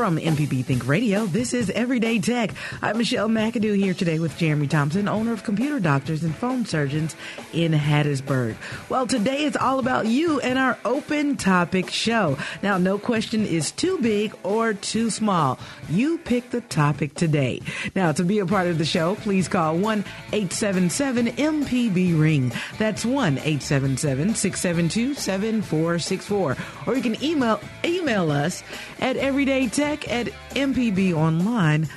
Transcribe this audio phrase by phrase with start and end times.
[0.00, 2.54] From MPB Think Radio, this is Everyday Tech.
[2.80, 7.14] I'm Michelle McAdoo here today with Jeremy Thompson, owner of Computer Doctors and Phone Surgeons
[7.52, 8.56] in Hattiesburg.
[8.88, 12.38] Well, today it's all about you and our open topic show.
[12.62, 15.58] Now, no question is too big or too small.
[15.90, 17.60] You pick the topic today.
[17.94, 19.98] Now, to be a part of the show, please call 1
[20.32, 22.52] 877 MPB Ring.
[22.78, 26.56] That's 1 877 672 7464.
[26.86, 28.62] Or you can email email us
[28.98, 31.88] at everydaytech at mpbonline.org.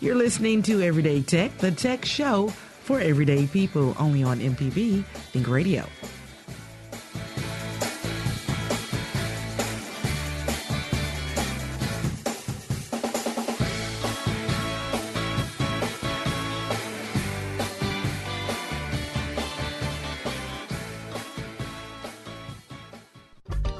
[0.00, 5.48] You're listening to Everyday Tech, the tech show for everyday people, only on MPB Think
[5.48, 5.86] Radio.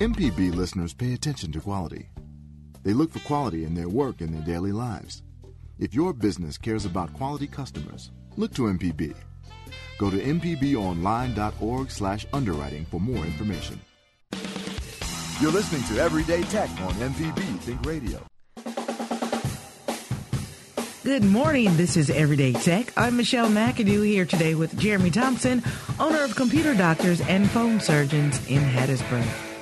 [0.04, 2.10] MPB listeners pay attention to quality.
[2.84, 5.22] They look for quality in their work and their daily lives.
[5.78, 9.14] If your business cares about quality customers, look to MPB.
[9.98, 13.80] Go to mpbonline.org/underwriting for more information.
[15.40, 18.20] You're listening to Everyday Tech on MPB Think Radio.
[21.02, 21.76] Good morning.
[21.76, 22.92] This is Everyday Tech.
[22.96, 25.64] I'm Michelle McAdoo here today with Jeremy Thompson,
[25.98, 29.53] owner of Computer Doctors and Phone Surgeons in Hattiesburg.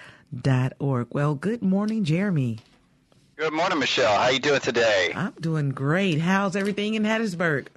[1.11, 2.59] Well, good morning, Jeremy.
[3.37, 4.17] Good morning, Michelle.
[4.17, 5.11] How you doing today?
[5.13, 6.19] I'm doing great.
[6.19, 7.67] How's everything in Hattiesburg?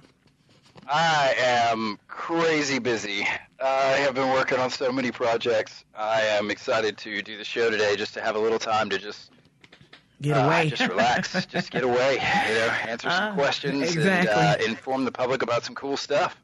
[0.87, 3.27] I am crazy busy.
[3.63, 5.85] I have been working on so many projects.
[5.93, 8.97] I am excited to do the show today just to have a little time to
[8.97, 9.29] just
[10.19, 14.31] get uh, away, just relax, just get away, you know, answer some uh, questions exactly.
[14.31, 16.35] and uh, inform the public about some cool stuff.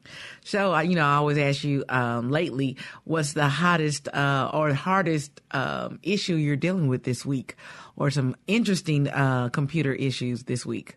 [0.44, 4.72] So, uh, you know, I always ask you um, lately, what's the hottest uh, or
[4.74, 7.56] hardest um, issue you're dealing with this week?
[7.98, 10.96] Or some interesting uh, computer issues this week?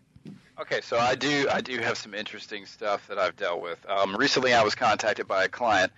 [0.58, 3.84] Okay, so I do I do have some interesting stuff that I've dealt with.
[3.90, 5.92] Um, recently, I was contacted by a client,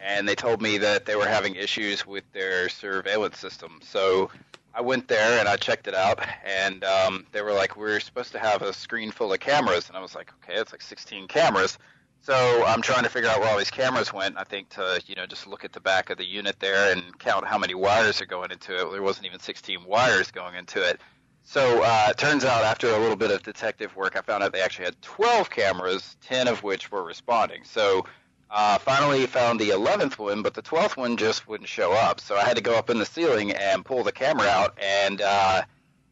[0.00, 3.78] and they told me that they were having issues with their surveillance system.
[3.82, 4.30] So
[4.74, 8.32] I went there and I checked it out, and um, they were like, "We're supposed
[8.32, 11.28] to have a screen full of cameras," and I was like, "Okay, it's like 16
[11.28, 11.78] cameras."
[12.20, 14.36] So I'm trying to figure out where all these cameras went.
[14.36, 17.18] I think to you know just look at the back of the unit there and
[17.18, 18.90] count how many wires are going into it.
[18.90, 21.00] There wasn't even 16 wires going into it.
[21.44, 24.52] So uh, it turns out after a little bit of detective work, I found out
[24.52, 27.64] they actually had 12 cameras, 10 of which were responding.
[27.64, 28.04] So
[28.50, 32.20] uh, finally found the 11th one, but the 12th one just wouldn't show up.
[32.20, 35.22] So I had to go up in the ceiling and pull the camera out, and
[35.22, 35.62] uh,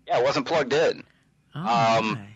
[0.06, 1.04] yeah, it wasn't plugged in.
[1.54, 2.26] Oh, um,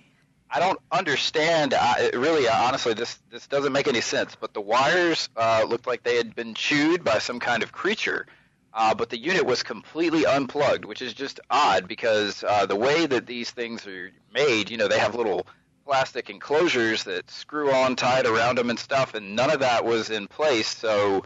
[0.53, 1.75] I don't understand.
[1.75, 4.37] Uh, really, uh, honestly, this this doesn't make any sense.
[4.39, 8.27] But the wires uh, looked like they had been chewed by some kind of creature.
[8.73, 13.07] Uh, but the unit was completely unplugged, which is just odd because uh, the way
[13.07, 15.45] that these things are made, you know, they have little
[15.85, 20.11] plastic enclosures that screw on tight around them and stuff, and none of that was
[20.11, 20.69] in place.
[20.69, 21.25] So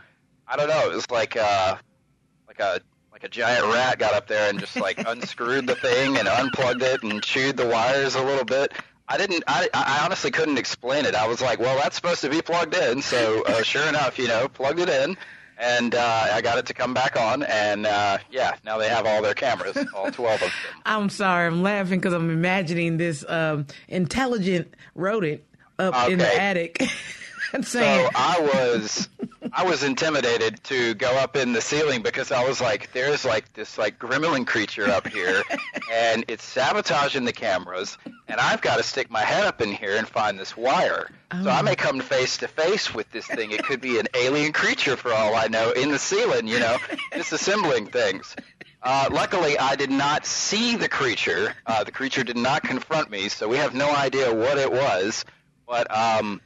[0.49, 0.91] I don't know.
[0.91, 1.77] It was like uh,
[2.47, 2.81] like a
[3.13, 6.83] like a giant rat got up there and just like unscrewed the thing and unplugged
[6.83, 8.73] it and chewed the wires a little bit.
[9.09, 9.45] I didn't.
[9.47, 11.15] I, I honestly couldn't explain it.
[11.15, 13.03] I was like, well, that's supposed to be plugged in.
[13.03, 15.17] So uh, sure enough, you know, plugged it in,
[15.59, 17.43] and uh, I got it to come back on.
[17.43, 20.51] And uh, yeah, now they have all their cameras, all twelve of them.
[20.87, 25.43] I'm sorry, I'm laughing because I'm imagining this um, intelligent rodent
[25.79, 26.13] up okay.
[26.13, 26.83] in the attic.
[27.63, 29.09] so I was
[29.53, 33.53] I was intimidated to go up in the ceiling because I was like, there's like
[33.55, 35.43] this like gremlin creature up here,
[35.93, 39.97] and it's sabotaging the cameras, and I've got to stick my head up in here
[39.97, 41.11] and find this wire.
[41.31, 41.45] Oh.
[41.45, 41.77] So I may oh.
[41.77, 43.51] come face to face with this thing.
[43.51, 46.77] It could be an alien creature for all I know in the ceiling, you know,
[47.13, 48.35] disassembling things.
[48.83, 51.55] Uh, luckily, I did not see the creature.
[51.67, 55.25] Uh, the creature did not confront me, so we have no idea what it was.
[55.67, 56.43] But um,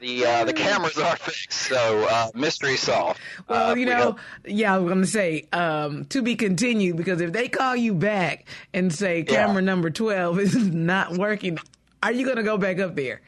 [0.00, 3.20] the uh, the cameras are fixed, so uh, mystery solved.
[3.48, 7.32] Well, uh, you know, yeah, I'm going to say um, to be continued because if
[7.32, 9.60] they call you back and say camera yeah.
[9.60, 11.58] number twelve is not working,
[12.02, 13.20] are you going to go back up there?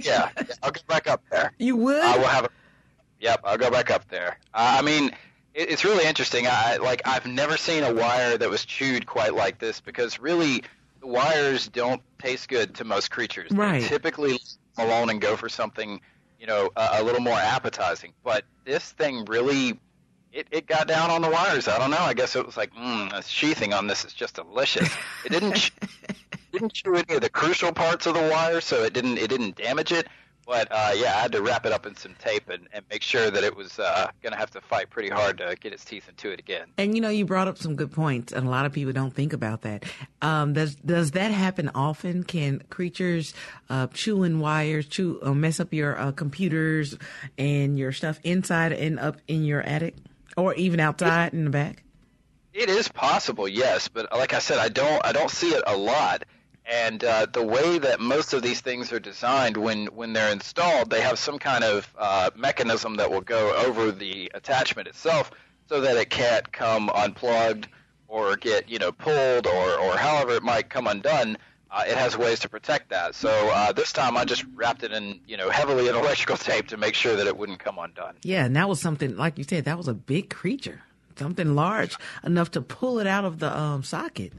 [0.00, 0.30] yeah,
[0.62, 1.52] I'll go back up there.
[1.58, 2.02] You would?
[2.02, 2.44] I will have.
[2.46, 2.50] A,
[3.20, 4.38] yep, I'll go back up there.
[4.52, 5.12] Uh, I mean,
[5.54, 6.46] it, it's really interesting.
[6.48, 10.64] I like I've never seen a wire that was chewed quite like this because really
[11.00, 13.50] the wires don't taste good to most creatures.
[13.50, 13.82] Right.
[13.82, 14.40] They typically
[14.78, 16.00] alone and go for something,
[16.40, 18.12] you know, a, a little more appetizing.
[18.24, 19.78] But this thing really,
[20.32, 21.68] it, it got down on the wires.
[21.68, 21.98] I don't know.
[21.98, 24.88] I guess it was like, mmm, the sheathing on this is just delicious.
[25.24, 25.70] It didn't.
[26.52, 29.56] didn't chew any of the crucial parts of the wire, so it didn't it didn't
[29.56, 30.06] damage it.
[30.46, 33.02] But uh, yeah, I had to wrap it up in some tape and, and make
[33.02, 35.84] sure that it was uh, going to have to fight pretty hard to get its
[35.84, 36.66] teeth into it again.
[36.76, 39.14] And you know, you brought up some good points, and a lot of people don't
[39.14, 39.84] think about that.
[40.20, 42.24] Um, does does that happen often?
[42.24, 43.34] Can creatures
[43.70, 46.96] uh, chew in wires, chew, uh, mess up your uh, computers
[47.38, 49.94] and your stuff inside and up in your attic,
[50.36, 51.84] or even outside in the back?
[52.52, 55.76] It is possible, yes, but like I said, I don't I don't see it a
[55.76, 56.24] lot.
[56.64, 60.90] And uh, the way that most of these things are designed, when when they're installed,
[60.90, 65.32] they have some kind of uh, mechanism that will go over the attachment itself,
[65.68, 67.68] so that it can't come unplugged
[68.06, 71.36] or get you know pulled or or however it might come undone.
[71.70, 73.14] Uh, it has ways to protect that.
[73.14, 76.68] So uh, this time I just wrapped it in you know heavily in electrical tape
[76.68, 78.14] to make sure that it wouldn't come undone.
[78.22, 79.64] Yeah, and that was something like you said.
[79.64, 80.82] That was a big creature,
[81.16, 84.32] something large enough to pull it out of the um, socket.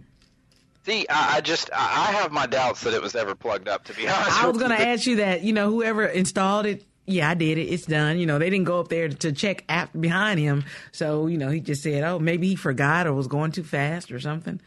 [0.85, 3.85] See, I, I just I have my doubts that it was ever plugged up.
[3.85, 5.43] To be honest, I was going to ask you that.
[5.43, 7.63] You know, whoever installed it, yeah, I did it.
[7.63, 8.19] It's done.
[8.19, 10.65] You know, they didn't go up there to check after behind him.
[10.91, 14.11] So you know, he just said, "Oh, maybe he forgot or was going too fast
[14.11, 14.59] or something."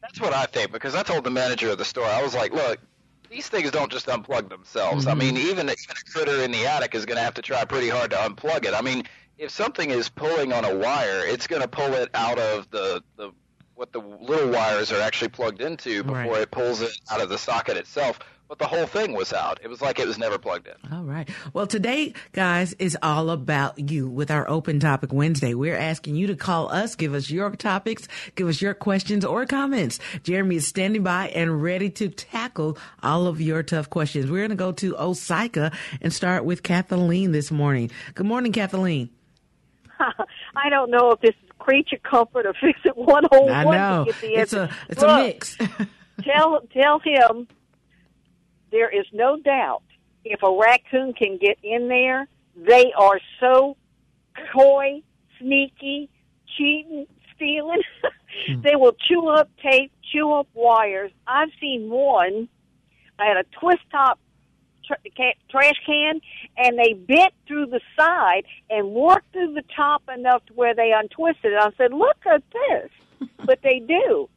[0.00, 2.52] That's what I think because I told the manager of the store, I was like,
[2.52, 2.80] look,
[3.28, 5.06] these things don't just unplug themselves.
[5.06, 5.20] I mm-hmm.
[5.20, 7.88] mean, even even a critter in the attic is going to have to try pretty
[7.88, 8.74] hard to unplug it.
[8.74, 9.04] I mean,
[9.38, 13.02] if something is pulling on a wire, it's going to pull it out of the
[13.16, 13.30] the
[13.80, 16.42] what the little wires are actually plugged into before Right.
[16.42, 18.18] it pulls it out of the socket itself.
[18.46, 19.58] But the whole thing was out.
[19.62, 20.92] It was like it was never plugged in.
[20.92, 21.26] All right.
[21.54, 25.54] Well, today, guys, is all about you with our open topic Wednesday.
[25.54, 29.46] We're asking you to call us, give us your topics, give us your questions or
[29.46, 29.98] comments.
[30.24, 34.30] Jeremy is standing by and ready to tackle all of your tough questions.
[34.30, 35.72] We're going to go to Osyka
[36.02, 37.90] and start with Kathleen this morning.
[38.14, 39.08] Good morning, Kathleen.
[40.56, 43.76] I don't know if this is creature comfort or fix it one whole I one
[43.76, 44.72] know to get the it's answer.
[44.72, 45.56] a it's Look, a mix.
[46.24, 47.46] tell tell him
[48.72, 49.82] there is no doubt
[50.24, 53.76] if a raccoon can get in there, they are so
[54.52, 55.02] coy,
[55.38, 56.08] sneaky,
[56.56, 57.82] cheating, stealing.
[58.46, 58.60] Hmm.
[58.62, 61.10] they will chew up tape, chew up wires.
[61.26, 62.48] I've seen one.
[63.18, 64.20] I had a twist top
[64.86, 66.20] tr- trash can,
[66.56, 70.92] and they bent through the side and worked through the top enough to where they
[70.94, 71.58] untwisted it.
[71.58, 74.28] I said, "Look at this," but they do.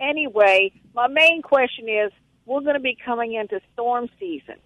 [0.00, 2.12] Anyway, my main question is:
[2.46, 4.56] We're going to be coming into storm season.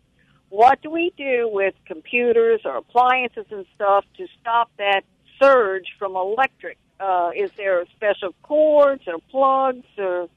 [0.52, 5.02] What do we do with computers or appliances and stuff to stop that
[5.40, 6.76] surge from electric?
[7.00, 10.29] Uh, is there special cords or plugs, or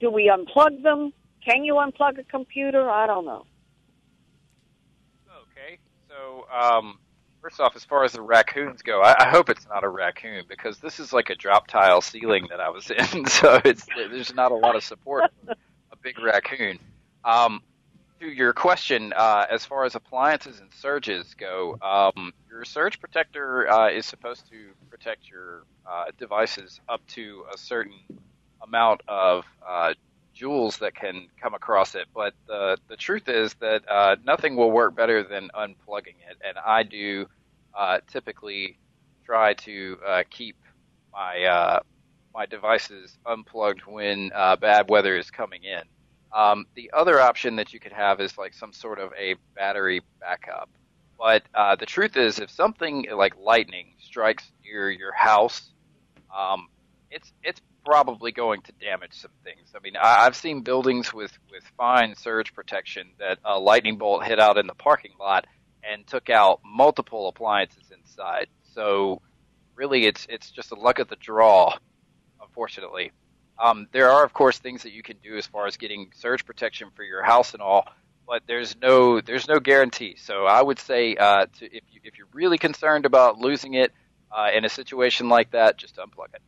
[0.00, 1.12] do we unplug them?
[1.46, 2.90] Can you unplug a computer?
[2.90, 3.46] I don't know.
[6.12, 6.98] So um,
[7.40, 10.44] first off, as far as the raccoons go, I, I hope it's not a raccoon
[10.46, 14.34] because this is like a drop tile ceiling that I was in, so it's there's
[14.34, 16.78] not a lot of support for a big raccoon.
[17.24, 17.62] Um,
[18.20, 23.70] to your question, uh, as far as appliances and surges go, um, your surge protector
[23.70, 27.98] uh, is supposed to protect your uh, devices up to a certain
[28.62, 29.44] amount of
[30.38, 32.06] joules that can come across it.
[32.14, 36.56] But the the truth is that uh, nothing will work better than unplugging it, and
[36.64, 37.26] I do
[37.76, 38.78] uh, typically
[39.24, 40.56] try to uh, keep
[41.12, 41.80] my uh,
[42.34, 45.82] my devices unplugged when uh, bad weather is coming in.
[46.34, 50.00] Um, the other option that you could have is like some sort of a battery
[50.20, 50.70] backup.
[51.18, 55.72] But uh, the truth is, if something like lightning strikes near your house,
[56.36, 56.68] um,
[57.10, 59.72] it's it's probably going to damage some things.
[59.74, 64.24] I mean, I, I've seen buildings with with fine surge protection that a lightning bolt
[64.24, 65.46] hit out in the parking lot
[65.82, 68.48] and took out multiple appliances inside.
[68.74, 69.20] So
[69.74, 71.76] really, it's it's just a luck of the draw,
[72.40, 73.12] unfortunately.
[73.58, 76.44] Um, there are, of course, things that you can do as far as getting surge
[76.44, 77.86] protection for your house and all,
[78.26, 80.16] but there's no there's no guarantee.
[80.16, 83.92] So I would say uh, to, if you if you're really concerned about losing it
[84.30, 86.42] uh, in a situation like that, just unplug it.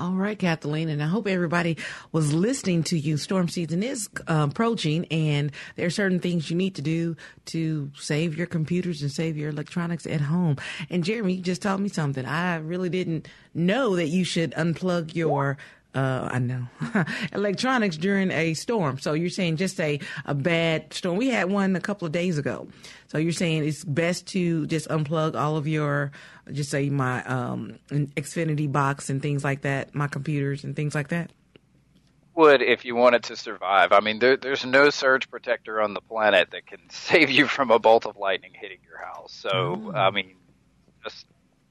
[0.00, 1.76] All right, Kathleen, and I hope everybody
[2.10, 3.18] was listening to you.
[3.18, 7.16] Storm season is uh, approaching, and there are certain things you need to do
[7.46, 10.56] to save your computers and save your electronics at home.
[10.88, 12.24] And Jeremy, you just told me something.
[12.24, 15.58] I really didn't know that you should unplug your.
[15.94, 16.66] Uh, I know
[17.32, 18.98] electronics during a storm.
[19.00, 21.16] So you're saying just a a bad storm.
[21.16, 22.68] We had one a couple of days ago.
[23.08, 26.12] So you're saying it's best to just unplug all of your,
[26.52, 31.08] just say my um Xfinity box and things like that, my computers and things like
[31.08, 31.32] that.
[32.36, 33.92] would if you wanted to survive.
[33.92, 37.70] I mean, there, there's no surge protector on the planet that can save you from
[37.72, 39.32] a bolt of lightning hitting your house.
[39.32, 39.92] So, Oh.
[39.92, 40.36] I mean,
[41.02, 41.26] just,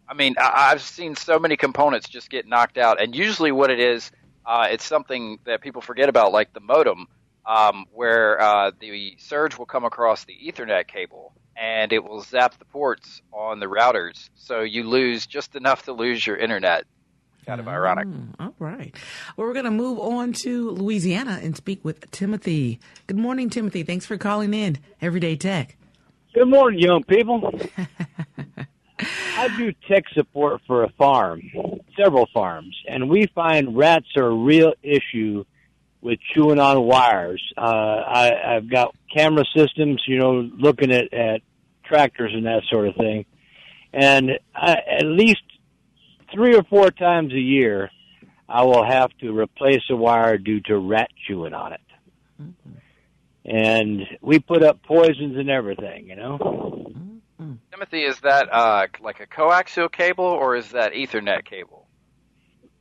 [0.09, 3.69] I mean, I, I've seen so many components just get knocked out, and usually what
[3.69, 4.11] it is,
[4.45, 7.07] uh, it's something that people forget about, like the modem,
[7.45, 11.33] um, where uh, the surge will come across the Ethernet cable.
[11.55, 15.91] And it will zap the ports on the routers, so you lose just enough to
[15.91, 16.85] lose your internet.
[17.45, 18.07] Kind of ironic.
[18.07, 18.95] Mm, all right.
[19.35, 22.79] Well, we're going to move on to Louisiana and speak with Timothy.
[23.07, 23.83] Good morning, Timothy.
[23.83, 24.77] Thanks for calling in.
[25.01, 25.75] Everyday Tech.
[26.33, 27.51] Good morning, young people.
[28.99, 31.41] I do tech support for a farm,
[31.97, 35.45] several farms, and we find rats are a real issue
[36.01, 37.41] with chewing on wires.
[37.57, 41.41] Uh, I, I've got camera systems, you know, looking at, at
[41.85, 43.25] tractors and that sort of thing.
[43.93, 45.41] And I, at least
[46.33, 47.89] three or four times a year,
[48.47, 51.81] I will have to replace a wire due to rat chewing on it.
[53.45, 56.91] And we put up poisons and everything, you know.
[57.71, 61.87] Timothy, is that uh, like a coaxial cable or is that Ethernet cable?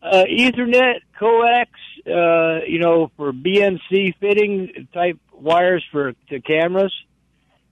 [0.03, 1.71] Uh, Ethernet, coax,
[2.07, 6.95] uh, you know, for BNC fitting type wires for to cameras,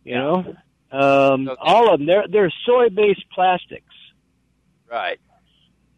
[0.05, 0.45] you know.
[0.91, 1.61] Um, Okay.
[1.61, 2.07] all of them.
[2.07, 3.83] They're they're soy based plastics.
[4.91, 5.19] Right.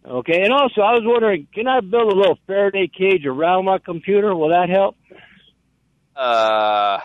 [0.07, 3.79] Okay, and also I was wondering, can I build a little Faraday cage around my
[3.79, 4.35] computer?
[4.35, 4.97] Will that help?
[6.17, 7.01] Uh,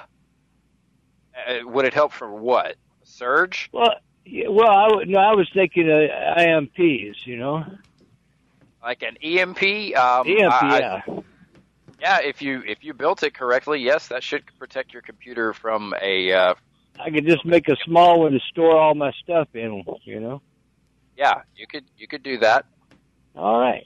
[1.47, 2.75] uh, would it help for what?
[3.13, 3.69] Surge?
[3.71, 7.63] Well, yeah, well, I no, I was thinking uh, IMPs, you know,
[8.81, 9.95] Like an EMP?
[9.95, 11.01] Um, EMP, I- I- yeah.
[11.99, 12.19] yeah.
[12.21, 16.31] If you if you built it correctly, yes, that should protect your computer from a.
[16.31, 16.53] Uh,
[16.99, 20.41] I could just make a small one to store all my stuff in, you know.
[21.15, 22.65] yeah, you could you could do that.
[23.35, 23.85] All right,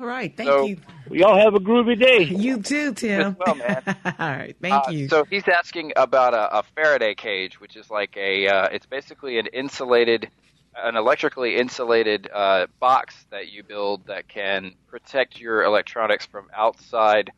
[0.00, 0.34] All right.
[0.36, 0.78] Thank So- you.
[1.10, 2.22] y'all have a groovy day.
[2.24, 3.36] You too, Tim.
[3.44, 3.82] well, man.
[4.04, 4.54] All right.
[4.60, 5.08] Thank Uh, you.
[5.08, 8.46] So he's asking about a, a Faraday cage, which is like a.
[8.48, 10.28] Uh, it's basically an insulated,
[10.76, 17.30] an electrically insulated uh, box that you build that can protect your electronics from outside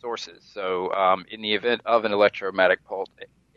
[0.00, 0.44] sources.
[0.52, 3.08] So um, in the event of an electromagnetic pulse,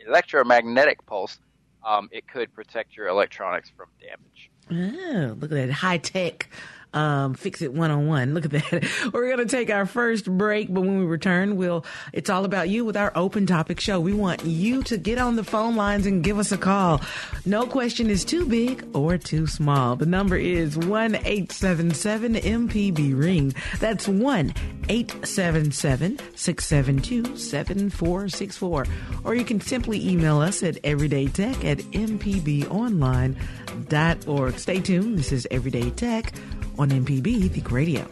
[0.04, 1.38] electromagnetic pulse,
[1.86, 4.50] um, it could protect your electronics from damage.
[4.70, 6.48] Oh, look at that high tech
[6.94, 8.34] um, fix it one on one.
[8.34, 8.88] Look at that.
[9.12, 12.68] We're going to take our first break, but when we return, we'll, it's all about
[12.68, 14.00] you with our open topic show.
[14.00, 17.00] We want you to get on the phone lines and give us a call.
[17.44, 19.96] No question is too big or too small.
[19.96, 23.54] The number is 1 877 MPB ring.
[23.80, 24.54] That's 1
[24.88, 28.86] 877 672 7464.
[29.24, 33.38] Or you can simply email us at everydaytech at mpbonline.org.
[34.58, 35.18] Stay tuned.
[35.18, 36.32] This is Everyday Tech
[36.78, 38.06] on MPB Think Radio.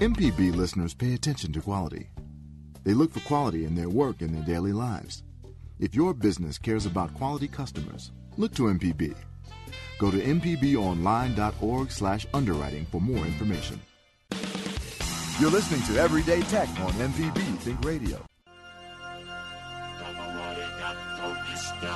[0.00, 2.10] MPB listeners pay attention to quality.
[2.82, 5.22] They look for quality in their work and their daily lives.
[5.80, 9.16] If your business cares about quality customers, look to MPB.
[9.98, 13.80] Go to mpbonline.org slash underwriting for more information.
[15.40, 18.20] You're listening to Everyday Tech on MPB Think Radio.
[21.82, 21.94] You're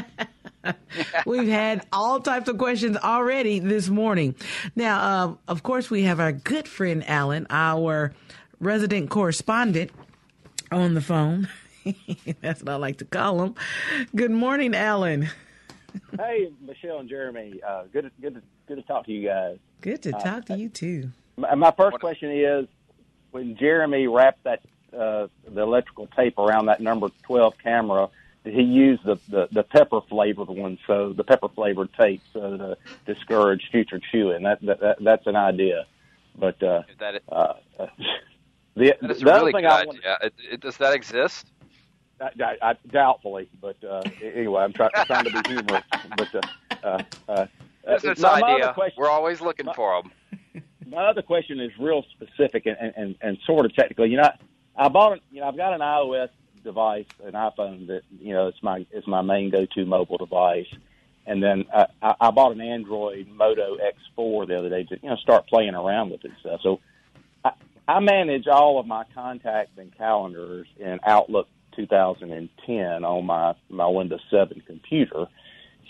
[1.27, 4.35] We've had all types of questions already this morning.
[4.75, 8.13] Now, uh, of course, we have our good friend Alan, our
[8.61, 9.91] resident correspondent
[10.71, 11.49] on the phone.
[12.41, 13.55] That's what I like to call him.
[14.15, 15.29] Good morning, Alan.
[16.19, 17.63] Hey, Michelle and Jeremy.
[17.67, 19.57] Uh, good, to, good, to, good to talk to you guys.
[19.81, 21.11] Good to Uh, talk to you too.
[21.39, 22.67] My, my first question is,
[23.31, 24.61] when Jeremy wrapped that
[24.93, 28.11] uh, the electrical tape around that number twelve camera,
[28.45, 30.77] did he use the the, the pepper flavored one?
[30.87, 34.43] So the pepper flavored tape, so to discourage future chewing.
[34.43, 35.87] That, that, that that's an idea.
[36.39, 37.87] But uh, That, uh, uh,
[38.77, 40.19] the, that is the a really thing good I want, idea.
[40.23, 41.47] It, it, does that exist?
[42.21, 45.85] I, I, I, doubtfully, but uh, anyway, I'm try, trying to be humorous.
[46.17, 47.47] But uh, uh, uh,
[47.87, 48.73] Business my, my idea.
[48.73, 50.63] question, We're always looking for them.
[50.87, 54.07] my other question is real specific and, and, and, sort of technical.
[54.07, 54.31] You know,
[54.77, 56.31] I bought, an, you know, I've got an iOS
[56.65, 60.67] device, an iPhone that you know it's my it's my main go-to mobile device,
[61.25, 65.09] and then I, I, I bought an Android Moto X4 the other day to you
[65.09, 66.61] know start playing around with it stuff.
[66.63, 66.81] So
[67.45, 67.53] I,
[67.89, 74.21] I manage all of my contacts and calendars in Outlook 2010 on my my Windows
[74.31, 75.27] 7 computer.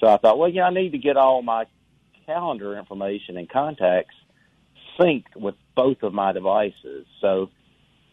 [0.00, 1.65] So I thought, well, yeah, I need to get all my
[2.26, 4.15] calendar information and contacts
[4.99, 7.07] synced with both of my devices.
[7.21, 7.50] So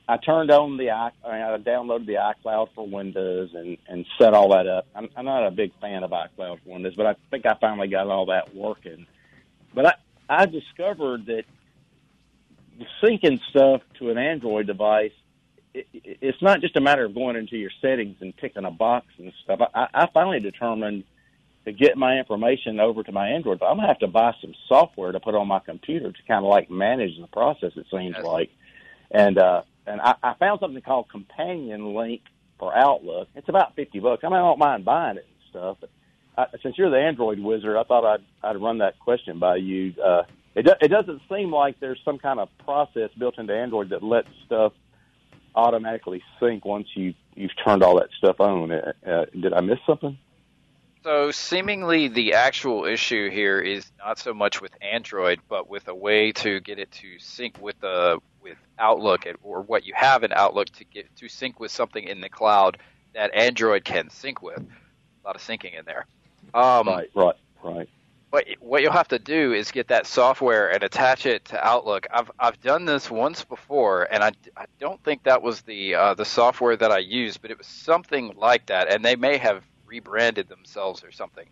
[0.08, 4.50] I turned on the i I, downloaded the iCloud for Windows and and set all
[4.50, 4.88] that up.
[4.96, 7.88] I'm, I'm not a big fan of iCloud for Windows, but I think I finally
[7.90, 9.08] got all that working.
[9.74, 9.94] But I
[10.30, 11.44] I discovered that
[13.02, 15.12] syncing stuff to an Android device
[15.74, 18.72] it, it- it's not just a matter of going into your settings and ticking a
[18.72, 19.60] box and stuff.
[19.74, 21.04] I, I finally determined
[21.66, 24.54] to get my information over to my Android, but I'm gonna have to buy some
[24.68, 27.72] software to put on my computer to kind of like manage the process.
[27.76, 28.24] It seems Yes.
[28.26, 28.50] like,
[29.12, 32.22] and uh, and I, I found something called Companion Link
[32.60, 33.30] for Outlook.
[33.36, 34.24] It's about fifty bucks.
[34.24, 35.78] I mean, I don't mind buying it and stuff.
[35.82, 35.90] But
[36.38, 39.94] I, since you're the Android wizard, I thought I'd I'd run that question by you.
[40.04, 40.24] Uh,
[40.56, 44.04] it do, it doesn't seem like there's some kind of process built into Android that
[44.04, 44.74] lets stuff
[45.56, 48.72] automatically sync once you you've turned all that stuff on.
[48.72, 50.18] Uh, uh, did I miss something?
[51.04, 55.96] So seemingly the actual issue here is not so much with Android, but with a
[55.96, 60.32] way to get it to sync with the with Outlook or what you have in
[60.32, 62.78] Outlook to get to sync with something in the cloud
[63.14, 64.60] that Android can sync with.
[64.60, 66.06] A lot of syncing in there.
[66.54, 67.90] Um, right, right, right.
[68.34, 72.08] What what you'll have to do is get that software and attach it to Outlook.
[72.12, 76.14] I've I've done this once before, and I, I don't think that was the uh,
[76.16, 79.62] the software that I used, but it was something like that, and they may have
[79.86, 81.46] rebranded themselves or something.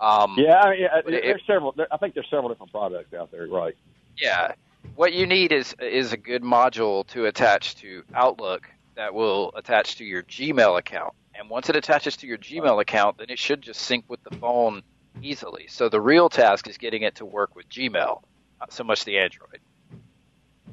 [0.00, 1.70] Um, Yeah, I mean, yeah, it- there's several.
[1.70, 3.46] There, I think there's several different products out there.
[3.46, 3.76] Right.
[4.18, 4.54] Yeah.
[4.96, 9.98] What you need is is a good module to attach to Outlook that will attach
[9.98, 11.14] to your Gmail account.
[11.36, 14.36] And once it attaches to your Gmail account, then it should just sync with the
[14.38, 14.82] phone
[15.22, 15.66] easily.
[15.68, 18.22] So the real task is getting it to work with Gmail,
[18.60, 19.60] not so much the Android.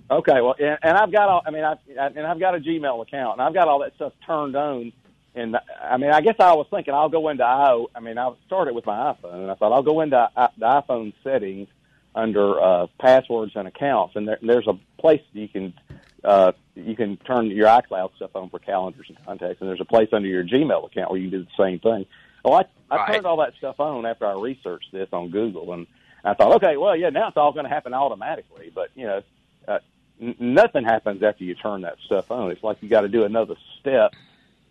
[0.10, 0.41] Okay.
[0.41, 1.41] Well, and, I've got all.
[1.45, 4.13] I mean, I've, and I've got a Gmail account, and I've got all that stuff
[4.25, 4.91] turned on.
[5.34, 7.86] And I mean, I guess I was thinking I'll go into i.
[7.95, 10.65] I mean, I started with my iPhone, and I thought I'll go into uh, the
[10.65, 11.69] iPhone settings
[12.13, 15.73] under uh, passwords and accounts, and there, there's a place you can
[16.23, 19.86] uh, you can turn your iCloud stuff on for calendars and contacts, and there's a
[19.86, 22.06] place under your Gmail account where you can do the same thing.
[22.43, 23.13] Well, I, I Right.
[23.13, 25.88] turned all that stuff on after I researched this on Google, and
[26.23, 28.71] I thought, okay, well, yeah, now it's all going to happen automatically.
[28.73, 29.21] But you know,
[29.67, 29.80] uh,
[30.21, 32.51] n- nothing happens after you turn that stuff on.
[32.51, 34.13] It's like you got to do another step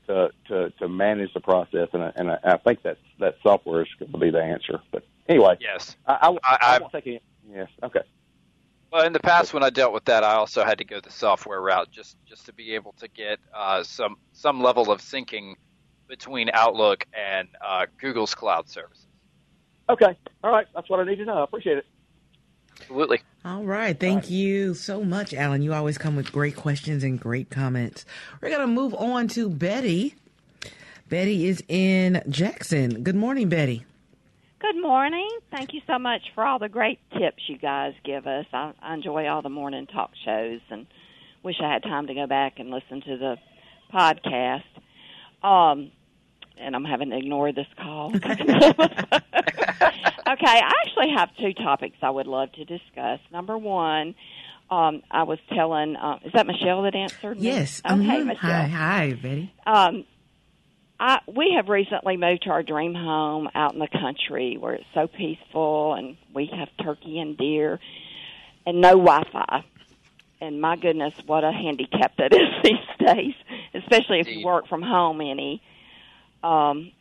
[0.06, 3.82] to to to manage the process, and I, and I, I think that that software
[3.82, 4.80] is going to be the answer.
[4.90, 5.96] But anyway, Yes.
[6.06, 7.20] I, I, I- I, I- won't take any.
[7.52, 8.00] Yes, okay.
[8.92, 11.10] Well, in the past, when I dealt with that, I also had to go the
[11.12, 15.54] software route just just to be able to get uh, some some level of syncing
[16.10, 19.06] between Outlook and uh, Google's cloud services.
[19.88, 20.18] Okay.
[20.44, 20.66] All right.
[20.74, 21.38] That's what I need to know.
[21.38, 21.86] I appreciate it.
[22.80, 23.20] Absolutely.
[23.44, 23.98] All right.
[23.98, 25.62] Thank you so much, Alan.
[25.62, 28.04] You always come with great questions and great comments.
[28.40, 30.14] We're going to move on to Betty.
[31.08, 33.02] Betty is in Jackson.
[33.02, 33.84] Good morning, Betty.
[34.60, 35.28] Good morning.
[35.50, 38.46] Thank you so much for all the great tips you guys give us.
[38.52, 40.86] I, I enjoy all the morning talk shows and
[41.42, 43.36] wish I had time to go back and listen to the
[43.92, 44.62] podcast.
[45.46, 45.90] Um,
[46.60, 48.12] and I'm having to ignore this call.
[48.14, 48.22] okay,
[50.26, 53.20] I actually have two topics I would love to discuss.
[53.32, 54.14] Number one,
[54.70, 57.46] um, I was telling, uh, is that Michelle that answered me?
[57.48, 57.82] Yes.
[57.84, 58.26] Okay, Mhm.
[58.26, 58.50] Michelle.
[58.50, 59.52] Hi, hi, Betty.
[59.66, 60.04] Um,
[61.00, 64.84] I we have recently moved to our dream home out in the country where it's
[64.92, 67.80] so peaceful and we have turkey and deer
[68.66, 69.64] and no Wi-Fi.
[70.42, 73.34] And my goodness, what a handicap that is these days,
[73.74, 75.62] especially if you work from home any.
[76.42, 76.92] Um,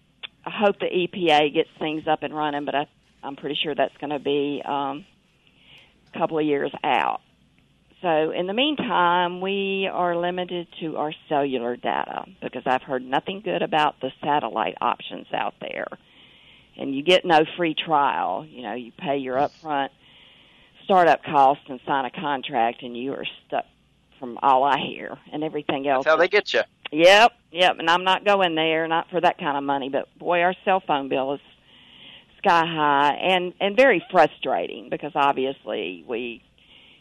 [0.45, 2.87] I hope the EPA gets things up and running, but I,
[3.23, 5.05] I'm pretty sure that's going to be um,
[6.13, 7.21] a couple of years out.
[8.01, 13.41] So in the meantime, we are limited to our cellular data because I've heard nothing
[13.41, 15.87] good about the satellite options out there.
[16.77, 18.45] and you get no free trial.
[18.45, 19.89] You know, you pay your upfront
[20.85, 23.65] startup costs and sign a contract, and you are stuck
[24.17, 26.05] from all I hear, and everything else.
[26.05, 26.61] That's how they get you.
[26.91, 27.75] Yep, yep.
[27.79, 29.89] And I'm not going there, not for that kind of money.
[29.89, 31.41] But boy, our cell phone bill is
[32.39, 36.41] sky high and and very frustrating because obviously we,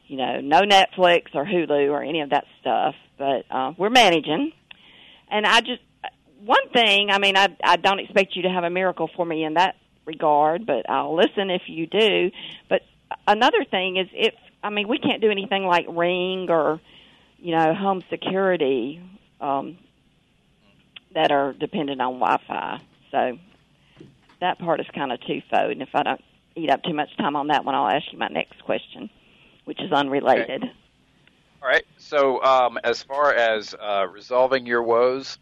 [0.07, 2.94] you know, no Netflix or Hulu or any of that stuff.
[3.16, 4.53] But uh, we're managing,
[5.31, 5.83] and I just
[6.44, 7.11] one thing.
[7.11, 9.77] I mean, I I don't expect you to have a miracle for me in that
[10.05, 12.31] regard, but I'll listen if you do.
[12.68, 12.83] But
[13.27, 16.81] another thing is if I mean we can't do anything like Ring or
[17.38, 19.01] you know home security
[19.40, 19.79] um,
[21.14, 22.81] that are dependent on Wi-Fi.
[23.11, 23.38] So
[24.40, 25.72] that part is kind of twofold.
[25.72, 26.20] And if I don't
[26.55, 29.09] eat up too much time on that one, I'll ask you my next question,
[29.64, 30.64] which is unrelated.
[31.62, 31.85] All right.
[31.96, 35.38] So, um, as far as uh, resolving your woes,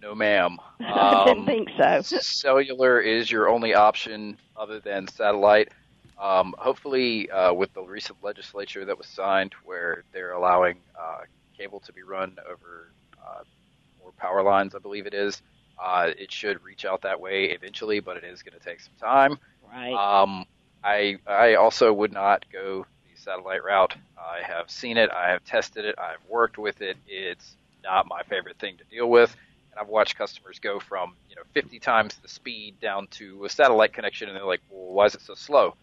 [0.00, 0.58] no, ma'am.
[0.80, 2.00] I didn't Um, think so.
[2.20, 5.70] cellular is your only option other than satellite.
[6.18, 11.20] Um, hopefully, uh, with the recent legislature that was signed, where they're allowing uh,
[11.56, 12.92] cable to be run over
[13.26, 13.42] uh,
[14.00, 15.42] more power lines, I believe it is,
[15.82, 18.92] uh, it should reach out that way eventually, but it is going to take some
[19.00, 19.38] time.
[19.72, 19.94] Right.
[19.94, 20.44] Um,
[20.84, 23.94] I I also would not go the satellite route.
[24.18, 25.10] I have seen it.
[25.10, 25.94] I have tested it.
[25.98, 26.96] I've worked with it.
[27.06, 29.34] It's not my favorite thing to deal with.
[29.72, 33.48] And I've watched customers go from you know 50 times the speed down to a
[33.48, 35.74] satellite connection, and they're like, "Well, why is it so slow?"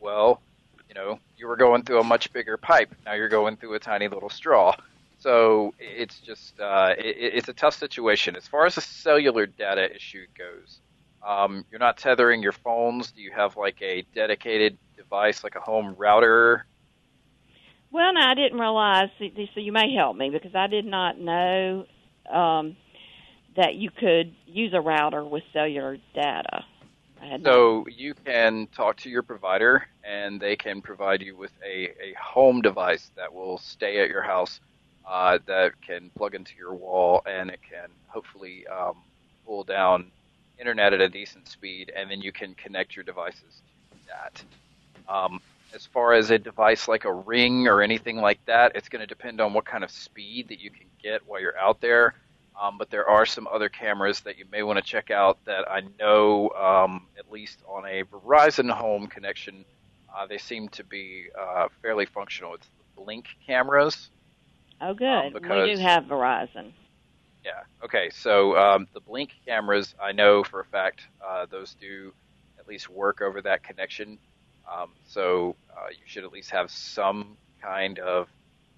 [0.00, 0.40] Well,
[0.88, 2.94] you know, you were going through a much bigger pipe.
[3.04, 4.74] Now you're going through a tiny little straw.
[5.18, 9.94] So it's just uh, it, it's a tough situation as far as the cellular data
[9.94, 10.80] issue goes.
[11.26, 13.12] Um, you're not tethering your phones.
[13.12, 16.66] Do you have like a dedicated device, like a home router?
[17.90, 19.08] Well, no, I didn't realize.
[19.18, 21.86] So you may help me because I did not know
[22.32, 22.76] um,
[23.56, 26.64] that you could use a router with cellular data.
[27.22, 31.36] I had no- So you can talk to your provider, and they can provide you
[31.36, 34.60] with a, a home device that will stay at your house,
[35.06, 38.96] uh, that can plug into your wall, and it can hopefully um,
[39.46, 40.10] pull down
[40.58, 44.42] internet at a decent speed, and then you can connect your devices to that.
[45.12, 45.40] Um,
[45.74, 49.06] as far as a device like a ring or anything like that, it's going to
[49.06, 52.14] depend on what kind of speed that you can get while you're out there.
[52.60, 55.70] Um, but there are some other cameras that you may want to check out that
[55.70, 59.66] I know, um, at least on a Verizon home connection,
[60.16, 62.54] uh, they seem to be uh, fairly functional.
[62.54, 64.08] It's the Blink cameras.
[64.80, 65.32] Oh, good.
[65.50, 66.72] um, we do have Verizon.
[67.44, 67.62] Yeah.
[67.84, 68.10] Okay.
[68.10, 72.12] So um, the Blink cameras, I know for a fact, uh, those do
[72.58, 74.18] at least work over that connection.
[74.70, 78.28] Um, so uh, you should at least have some kind of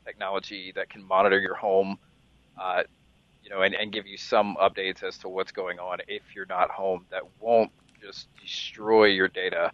[0.05, 1.99] technology that can monitor your home,
[2.61, 2.83] uh,
[3.43, 6.47] you know, and, and give you some updates as to what's going on if you're
[6.47, 7.07] not home.
[7.11, 9.73] That won't just destroy your data.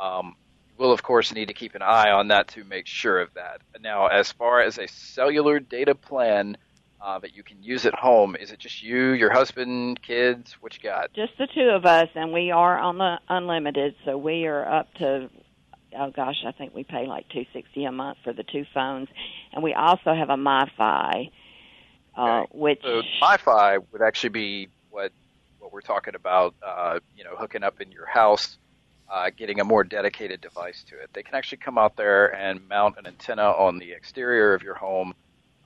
[0.00, 0.36] Um,
[0.82, 3.60] will, of course, need to keep an eye on that to make sure of that.
[3.80, 6.56] Now, as far as a cellular data plan
[7.00, 10.56] uh, that you can use at home, is it just you, your husband, kids?
[10.60, 11.12] What you got?
[11.14, 14.92] Just the two of us, and we are on the unlimited, so we are up
[14.94, 15.30] to.
[15.96, 19.08] Oh gosh, I think we pay like two sixty a month for the two phones,
[19.52, 21.30] and we also have a MiFi,
[22.16, 22.48] uh, Okay.
[22.52, 25.12] which So MiFi would actually be what
[25.58, 26.54] what we're talking about.
[26.66, 28.58] Uh, you know, hooking up in your house,
[29.12, 31.10] uh, getting a more dedicated device to it.
[31.12, 34.74] They can actually come out there and mount an antenna on the exterior of your
[34.74, 35.14] home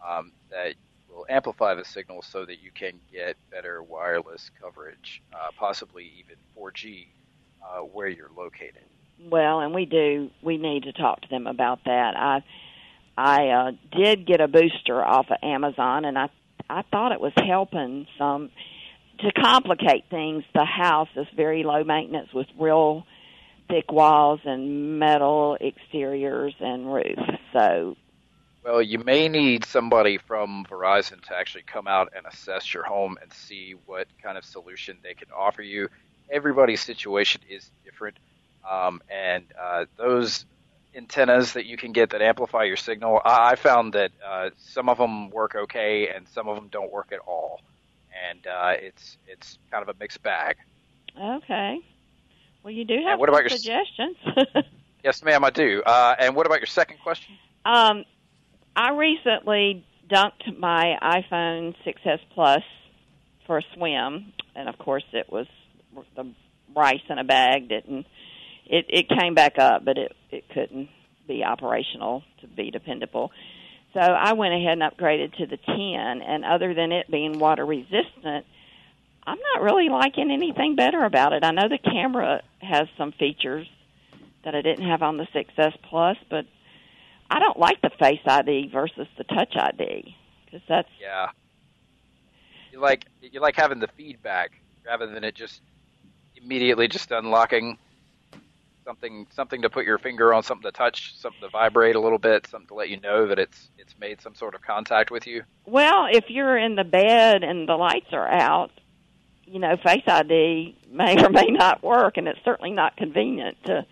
[0.06, 0.74] um, that
[1.08, 6.36] will amplify the signal so that you can get better wireless coverage, uh, possibly even
[6.58, 7.06] 4G,
[7.64, 8.82] uh, where you're located.
[9.30, 10.30] Well, and we do.
[10.42, 12.14] We need to talk to them about that.
[12.16, 12.44] I
[13.16, 16.28] I uh, did get a booster off of Amazon, and I
[16.68, 18.50] I thought it was helping some
[19.20, 20.44] to complicate things.
[20.52, 23.06] The house is very low maintenance with real
[23.68, 27.18] thick walls and metal exteriors and roof.
[27.52, 27.96] So
[28.64, 33.18] Well, you may need somebody from Verizon to actually come out and assess your home
[33.20, 35.88] and see what kind of solution they can offer you.
[36.30, 38.16] Everybody's situation is different,
[38.68, 40.44] um, and uh, those
[40.96, 44.88] antennas that you can get that amplify your signal, I, I found that uh, some
[44.88, 47.60] of them work okay and some of them don't work at all,
[48.30, 50.56] and uh, it's it's kind of a mixed bag.
[51.16, 51.78] okay.
[52.66, 54.16] Well, you do have what about your suggestions.
[55.04, 55.84] Yes, ma'am, I do.
[55.86, 57.36] Uh, and what about your second question?
[57.64, 58.04] Um,
[58.74, 62.62] I recently dunked my iPhone 6s Plus
[63.46, 65.46] for a swim, and of course it was
[66.16, 66.34] the
[66.74, 68.04] rice in a bag didn't.
[68.64, 70.88] It it came back up, but it it couldn't
[71.28, 73.30] be operational to be dependable.
[73.94, 77.64] So I went ahead and upgraded to the 10, and other than it being water
[77.64, 78.44] resistant,
[79.26, 81.44] I'm not really liking anything better about it.
[81.44, 83.66] I know the camera has some features
[84.44, 86.46] that I didn't have on the 6S Plus, but
[87.28, 91.30] I don't like the Face ID versus the Touch ID because that's Yeah.
[92.72, 94.52] You like you like having the feedback
[94.86, 95.60] rather than it just
[96.36, 97.78] immediately just unlocking
[98.84, 102.18] something something to put your finger on, something to touch, something to vibrate a little
[102.18, 105.26] bit, something to let you know that it's it's made some sort of contact with
[105.26, 105.42] you.
[105.64, 106.06] well.
[106.08, 108.70] If you're in the bed and the lights are out,
[109.46, 113.86] you know, Face ID may or may not work, and it's certainly not convenient to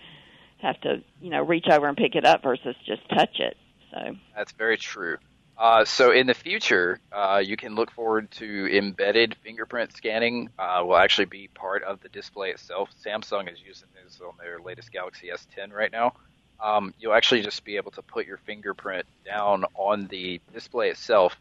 [0.63, 3.57] have to you know reach over and pick it up versus just touch it.
[3.91, 5.19] So That's very true.
[5.57, 10.51] Uh, so in the future, uh, you can look forward to embedded fingerprint scanning.
[10.59, 12.91] Uh, will actually be part of the display itself.
[13.05, 16.15] Samsung is using this on their latest Galaxy S10 right now.
[16.61, 21.37] Um, you'll actually just be able to put your fingerprint down on the display itself,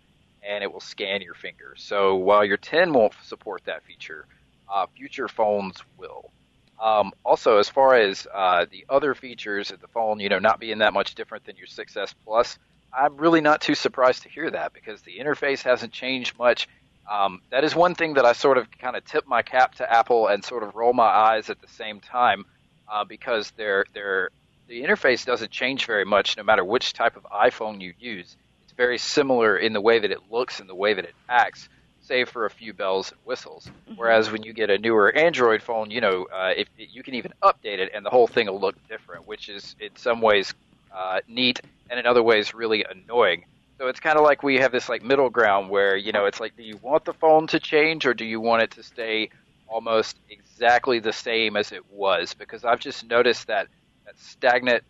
[0.47, 1.75] and it will scan your finger.
[1.77, 4.25] So while your 10 won't support that feature,
[4.71, 6.31] uh, future phones will.
[6.79, 10.59] Um, also, as far as uh, the other features of the phone, you know, not
[10.59, 12.57] being that much different than your 6S Plus,
[12.91, 16.67] I'm really not too surprised to hear that because the interface hasn't changed much.
[17.09, 19.91] Um, that is one thing that I sort of kind of tip my cap to
[19.91, 22.45] Apple and sort of roll my eyes at the same time
[22.91, 24.29] uh, because their their
[24.67, 28.37] the interface doesn't change very much no matter which type of iPhone you use.
[28.77, 31.69] Very similar in the way that it looks and the way that it acts,
[32.01, 33.71] save for a few bells and whistles.
[33.95, 37.31] Whereas when you get a newer Android phone, you know, uh, if you can even
[37.43, 40.53] update it and the whole thing will look different, which is in some ways
[40.95, 43.43] uh, neat and in other ways really annoying.
[43.79, 46.39] So it's kind of like we have this like middle ground where you know it's
[46.39, 49.29] like, do you want the phone to change or do you want it to stay
[49.67, 52.33] almost exactly the same as it was?
[52.33, 53.67] Because I've just noticed that
[54.05, 54.83] that stagnant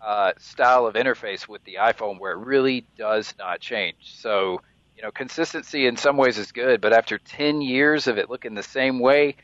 [0.00, 3.96] uh, style of interface with the iPhone where it really does not change.
[4.00, 4.60] So
[4.98, 8.54] you know, consistency in some ways is good, but after 10 years of it looking
[8.54, 9.36] the same way,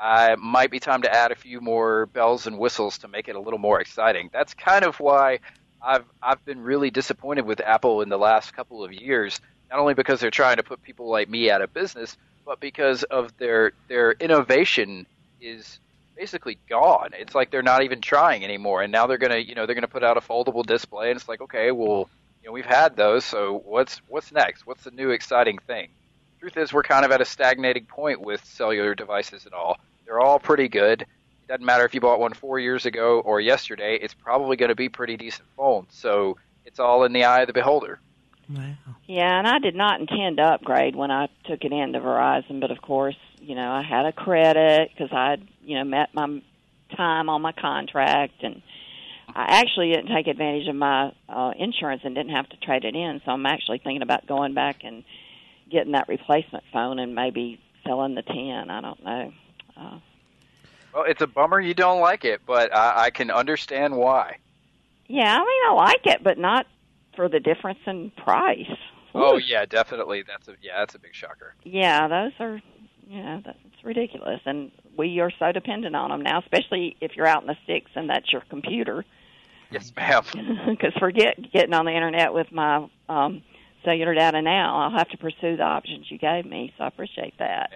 [0.00, 3.28] uh, it might be time to add a few more bells and whistles to make
[3.28, 4.30] it a little more exciting.
[4.32, 5.40] That's kind of why
[5.82, 9.38] I've I've been really disappointed with Apple in the last couple of years.
[9.70, 13.02] Not only because they're trying to put people like me out of business, but because
[13.04, 15.06] of their their innovation
[15.42, 15.78] is
[16.16, 17.10] basically gone.
[17.18, 19.88] It's like they're not even trying anymore, and now they're gonna you know they're gonna
[19.88, 22.08] put out a foldable display, and it's like okay, well
[22.42, 24.66] you know we've had those, so what's what's next?
[24.66, 25.88] What's the new exciting thing?
[26.40, 29.78] Truth is, we're kind of at a stagnating point with cellular devices and all.
[30.04, 31.02] They're all pretty good.
[31.02, 33.96] It doesn't matter if you bought one four years ago or yesterday.
[34.02, 35.86] It's probably going to be pretty decent phone.
[35.90, 38.00] So it's all in the eye of the beholder.
[38.48, 38.74] Wow.
[39.06, 42.70] Yeah, and I did not intend to upgrade when I took it into Verizon, but
[42.70, 46.42] of course, you know, I had a credit because I'd, you know, met my
[46.96, 48.62] time on my contract, and
[49.34, 52.94] I actually didn't take advantage of my uh, insurance and didn't have to trade it
[52.94, 53.20] in.
[53.24, 55.04] So I'm actually thinking about going back and
[55.70, 58.70] getting that replacement phone and maybe selling the ten.
[58.70, 59.32] I don't know.
[59.76, 59.98] Uh,
[60.94, 64.36] Well, it's a bummer you don't like it, but I, I can understand why.
[65.08, 66.66] yeah, I mean, I like it, but not
[67.16, 68.70] for the difference in price.
[69.14, 70.22] Oh yeah, definitely.
[70.26, 71.54] That's a yeah, that's a big shocker.
[71.64, 72.60] Yeah, those are,
[73.12, 77.42] yeah, that's ridiculous, and we are so dependent on them now, especially if you're out
[77.42, 79.04] in the sticks and that's your computer.
[79.70, 80.24] Yes, ma'am.
[80.66, 83.42] Because forget getting on the internet with my um,
[83.84, 84.78] cellular data now.
[84.78, 87.70] I'll have to pursue the options you gave me, so I appreciate that.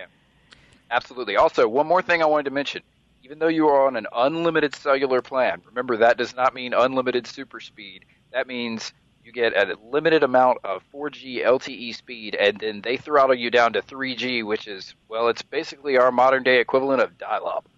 [0.91, 1.37] Absolutely.
[1.37, 2.83] Also, one more thing I wanted to mention.
[3.23, 7.27] Even though you are on an unlimited cellular plan, remember that does not mean unlimited
[7.27, 8.07] super speed.
[8.33, 8.93] That means
[9.27, 13.73] you get a limited amount of 4G LTE speed, and then they throttle you down
[13.73, 17.69] to 3G, which is, well, it's basically our modern day equivalent of dial up.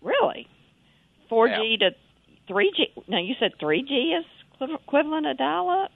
[0.00, 0.48] Really,
[1.30, 1.90] 4G to
[2.48, 3.08] 3G.
[3.08, 4.24] Now you said 3G is
[4.60, 5.92] equiv- equivalent to dial-up.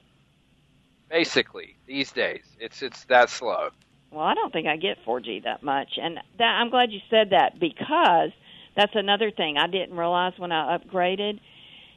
[1.08, 3.70] Basically, these days, it's it's that slow.
[4.10, 7.30] Well, I don't think I get 4G that much, and that, I'm glad you said
[7.30, 8.30] that because
[8.76, 11.40] that's another thing I didn't realize when I upgraded,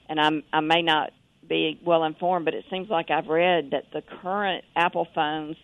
[0.08, 1.12] and I'm I may not
[1.50, 5.58] be well informed, but it seems like I've read that the current Apple phones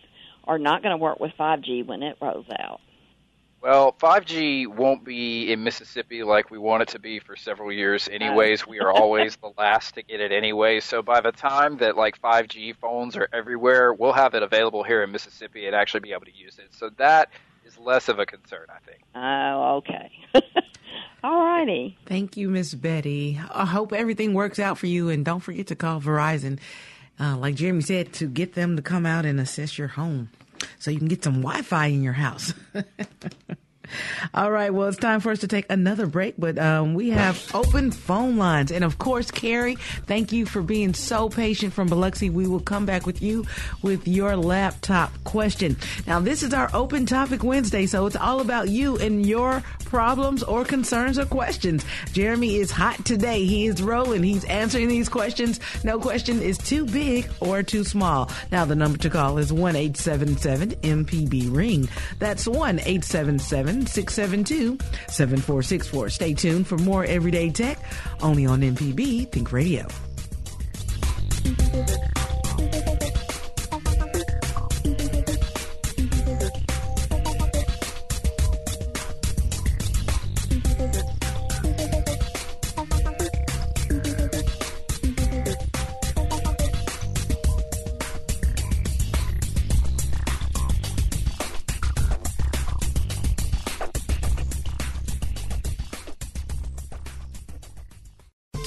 [0.44, 2.80] are not going to work with 5G when it rolls out.
[3.62, 8.08] Well, 5G won't be in Mississippi like we want it to be for several years
[8.08, 8.66] anyways.
[8.66, 10.78] We are always the last to get it anyway.
[10.80, 15.02] So by the time that like 5G phones are everywhere, we'll have it available here
[15.02, 16.68] in Mississippi and actually be able to use it.
[16.70, 17.30] So that
[17.64, 19.02] is less of a concern, I think.
[19.16, 20.12] Oh, okay.
[21.26, 21.98] All righty.
[22.06, 23.40] Thank you, Miss Betty.
[23.52, 26.60] I hope everything works out for you, and don't forget to call Verizon,
[27.18, 30.30] uh, like Jeremy said, to get them to come out and assess your home,
[30.78, 32.54] so you can get some Wi-Fi in your house.
[34.34, 37.50] All right, well, it's time for us to take another break, but um, we have
[37.54, 38.70] open phone lines.
[38.70, 42.30] And of course, Carrie, thank you for being so patient from Biloxi.
[42.30, 43.44] We will come back with you
[43.82, 45.76] with your laptop question.
[46.06, 50.42] Now, this is our Open Topic Wednesday, so it's all about you and your problems
[50.42, 51.84] or concerns or questions.
[52.12, 53.44] Jeremy is hot today.
[53.44, 54.22] He is rolling.
[54.22, 55.60] He's answering these questions.
[55.84, 58.30] No question is too big or too small.
[58.50, 61.88] Now, the number to call is 1 877 MPB Ring.
[62.18, 66.08] That's 1 877 672 7464.
[66.10, 67.78] Stay tuned for more everyday tech
[68.22, 69.86] only on MPB Think Radio.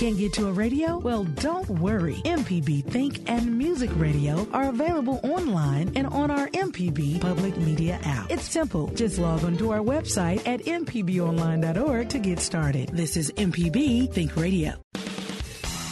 [0.09, 0.97] Can't get to a radio?
[0.97, 2.15] Well, don't worry.
[2.25, 8.31] MPB Think and Music Radio are available online and on our MPB public media app.
[8.31, 8.87] It's simple.
[8.87, 12.89] Just log on to our website at mpbonline.org to get started.
[12.89, 14.73] This is MPB Think Radio.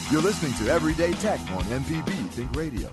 [0.10, 2.90] You're listening to Everyday Tech on MPB Think Radio.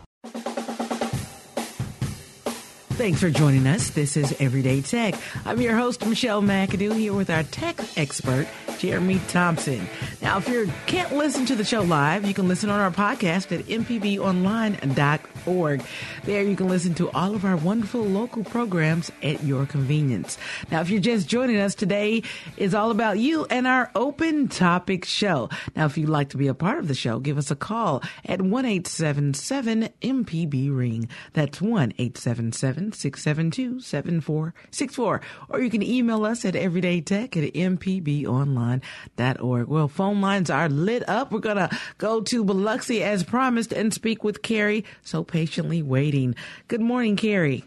[2.94, 3.90] Thanks for joining us.
[3.90, 5.16] This is Everyday Tech.
[5.44, 8.46] I'm your host, Michelle McAdoo, here with our tech expert,
[8.78, 9.88] Jeremy Thompson.
[10.22, 13.50] Now, if you can't listen to the show live, you can listen on our podcast
[13.50, 15.84] at mpbonline.org.
[16.22, 20.38] There you can listen to all of our wonderful local programs at your convenience.
[20.70, 22.22] Now, if you're just joining us, today
[22.56, 25.50] is all about you and our open topic show.
[25.74, 28.04] Now, if you'd like to be a part of the show, give us a call
[28.24, 31.08] at 1 877 MPB Ring.
[31.32, 35.20] That's 1 877 672 7464.
[35.48, 39.68] Or you can email us at everydaytech at mpbonline.org.
[39.68, 41.32] Well, phone lines are lit up.
[41.32, 46.34] We're going to go to Biloxi as promised and speak with Carrie, so patiently waiting.
[46.68, 47.64] Good morning, Carrie.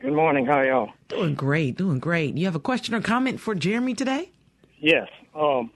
[0.00, 0.46] Good morning.
[0.46, 0.90] How are y'all?
[1.08, 2.36] Doing great, doing great.
[2.36, 4.30] You have a question or comment for Jeremy today?
[4.78, 5.08] Yes.
[5.34, 5.70] Um,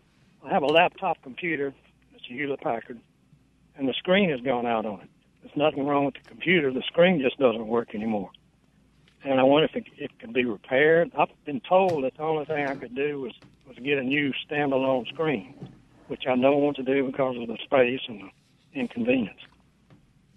[0.45, 1.75] I have a laptop computer.
[2.14, 3.01] It's a Hewlett Packard,
[3.77, 5.09] and the screen has gone out on it.
[5.43, 6.73] There's nothing wrong with the computer.
[6.73, 8.31] The screen just doesn't work anymore.
[9.22, 11.11] And I wonder if it, it could be repaired.
[11.18, 13.33] I've been told that the only thing I could do was,
[13.66, 15.54] was get a new standalone screen,
[16.09, 18.22] which I don't want to do because of the space and
[18.72, 19.40] the inconvenience.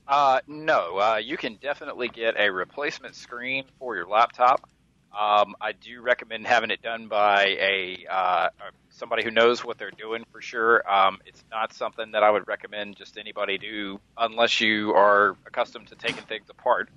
[0.05, 4.69] Uh, no, uh, you can definitely get a replacement screen for your laptop.
[5.17, 8.49] Um, I do recommend having it done by a uh,
[8.89, 10.89] somebody who knows what they're doing for sure.
[10.91, 15.87] Um, it's not something that I would recommend just anybody do unless you are accustomed
[15.87, 16.89] to taking things apart.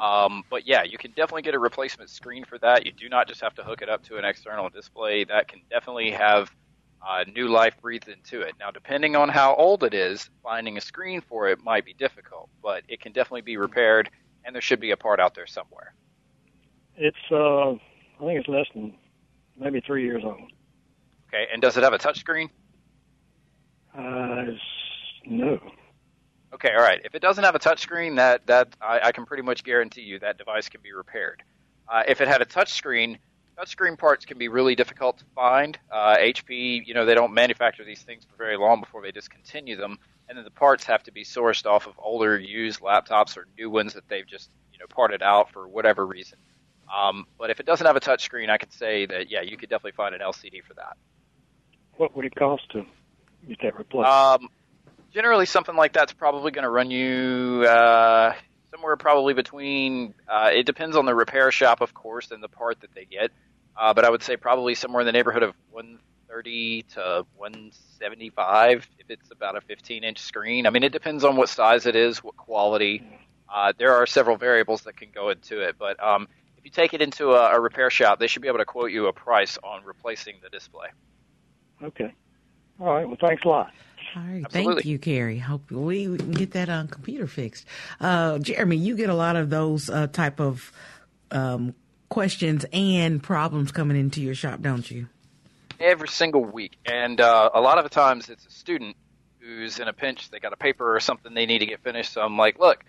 [0.00, 2.84] Um, but yeah, you can definitely get a replacement screen for that.
[2.86, 5.24] You do not just have to hook it up to an external display.
[5.24, 6.50] That can definitely have
[7.06, 8.54] uh, new life breathed into it.
[8.58, 12.48] Now, depending on how old it is, finding a screen for it might be difficult,
[12.62, 14.10] but it can definitely be repaired,
[14.44, 15.94] and there should be a part out there somewhere.
[16.96, 17.76] It's, uh, I
[18.20, 18.94] think it's less than
[19.58, 20.50] maybe three years old.
[21.28, 22.50] Okay, and does it have a touch screen?
[23.96, 24.44] Uh,
[25.26, 25.58] no.
[26.52, 27.00] Okay, all right.
[27.04, 30.18] If it doesn't have a touchscreen, that that I, I can pretty much guarantee you
[30.20, 31.42] that device can be repaired.
[31.88, 33.18] Uh, if it had a touchscreen,
[33.58, 35.78] touchscreen parts can be really difficult to find.
[35.90, 39.76] Uh, HP, you know, they don't manufacture these things for very long before they discontinue
[39.76, 43.46] them, and then the parts have to be sourced off of older used laptops or
[43.58, 46.38] new ones that they've just you know parted out for whatever reason.
[46.94, 49.68] Um, but if it doesn't have a touchscreen, I can say that yeah, you could
[49.68, 50.96] definitely find an LCD for that.
[51.96, 52.84] What would it cost to
[53.48, 54.08] get that replaced?
[54.08, 54.48] Um,
[55.16, 58.34] generally, something like that's probably going to run you uh,
[58.70, 60.12] somewhere probably between.
[60.28, 63.30] Uh, it depends on the repair shop, of course, and the part that they get.
[63.74, 69.10] Uh, but I would say probably somewhere in the neighborhood of 130 to 175 if
[69.10, 70.66] it's about a 15 inch screen.
[70.66, 73.02] I mean, it depends on what size it is, what quality.
[73.52, 76.92] Uh, there are several variables that can go into it, but um, if you take
[76.92, 79.56] it into a, a repair shop, they should be able to quote you a price
[79.64, 80.88] on replacing the display.
[81.82, 82.12] okay.
[82.78, 83.06] All right.
[83.06, 83.72] Well, thanks a lot.
[84.14, 84.74] All right, Absolutely.
[84.74, 85.38] thank you, Carrie.
[85.38, 87.66] Hopefully, we can get that on computer fixed.
[88.00, 90.72] Uh, Jeremy, you get a lot of those uh, type of
[91.30, 91.74] um,
[92.08, 95.08] questions and problems coming into your shop, don't you?
[95.80, 96.76] every single week.
[96.84, 98.96] And uh, a lot of the times it's a student
[99.40, 100.30] who's in a pinch.
[100.30, 102.12] They got a paper or something they need to get finished.
[102.12, 102.84] So I'm like, look,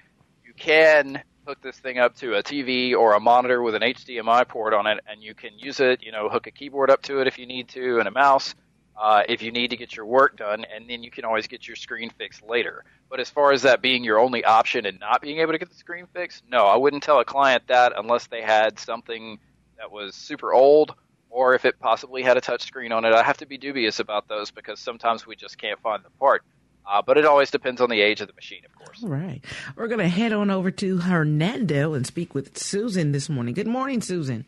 [0.45, 4.47] you can hook this thing up to a TV or a monitor with an HDMI
[4.47, 6.03] port on it, and you can use it.
[6.03, 8.55] You know, hook a keyboard up to it if you need to, and a mouse.
[8.99, 11.67] Uh, if you need to get your work done, and then you can always get
[11.67, 12.83] your screen fixed later.
[13.09, 15.69] But as far as that being your only option and not being able to get
[15.69, 19.37] the screen fixed, no, I wouldn't tell a client that unless they had something
[19.77, 20.95] that was super old
[21.29, 23.13] or if it possibly had a touch screen on it.
[23.13, 26.43] I have to be dubious about those because sometimes we just can't find the part.
[26.89, 29.03] Uh, but it always depends on the age of the machine, of course.
[29.03, 29.43] All right.
[29.75, 33.53] We're going to head on over to Hernando and speak with Susan this morning.
[33.53, 34.45] Good morning, Susan.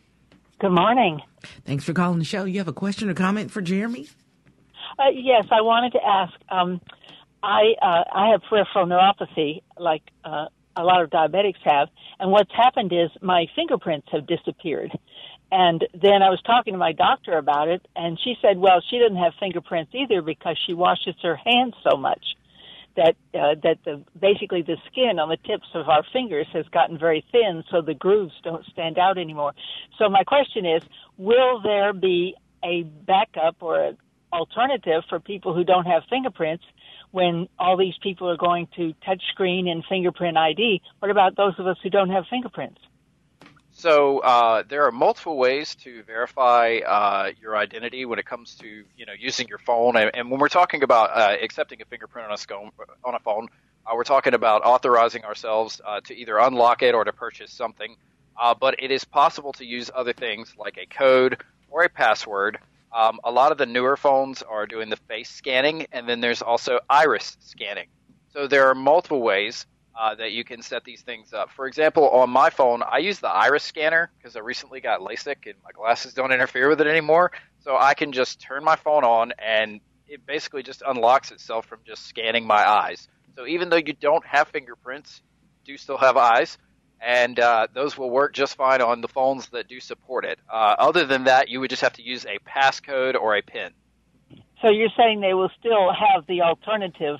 [0.59, 1.21] Good morning.
[1.65, 2.45] Thanks for calling the show.
[2.45, 4.07] You have a question or comment for Jeremy?
[4.99, 6.33] Uh, yes, I wanted to ask.
[6.49, 6.81] Um,
[7.41, 11.87] I uh, I have peripheral neuropathy, like uh, a lot of diabetics have,
[12.19, 14.91] and what's happened is my fingerprints have disappeared.
[15.51, 18.99] And then I was talking to my doctor about it, and she said, "Well, she
[18.99, 22.35] doesn't have fingerprints either because she washes her hands so much
[22.97, 26.97] that uh, that the basically the skin on the tips of our fingers has gotten
[26.97, 29.53] very thin, so the grooves don't stand out anymore."
[29.97, 30.83] So my question is,
[31.17, 32.35] will there be
[32.65, 33.97] a backup or an
[34.31, 36.63] alternative for people who don't have fingerprints
[37.11, 40.81] when all these people are going to touch screen and fingerprint ID?
[40.99, 42.79] What about those of us who don't have fingerprints?
[43.71, 48.67] So uh, there are multiple ways to verify uh, your identity when it comes to
[48.67, 49.95] you know using your phone.
[49.95, 53.47] And, and when we're talking about uh, accepting a fingerprint on a, on a phone,
[53.85, 57.95] uh, we're talking about authorizing ourselves uh, to either unlock it or to purchase something.
[58.39, 62.59] Uh, but it is possible to use other things like a code or a password.
[62.91, 66.41] Um, a lot of the newer phones are doing the face scanning, and then there's
[66.41, 67.87] also iris scanning.
[68.33, 69.65] So there are multiple ways
[69.99, 71.51] uh, that you can set these things up.
[71.51, 75.45] For example, on my phone, I use the iris scanner because I recently got LASIK
[75.45, 77.31] and my glasses don't interfere with it anymore.
[77.59, 81.79] So I can just turn my phone on and it basically just unlocks itself from
[81.85, 83.07] just scanning my eyes.
[83.35, 85.21] So even though you don't have fingerprints,
[85.65, 86.57] you do still have eyes,
[87.01, 90.39] and uh, those will work just fine on the phones that do support it.
[90.51, 93.71] Uh, other than that, you would just have to use a passcode or a PIN.
[94.61, 97.19] So you're saying they will still have the alternative.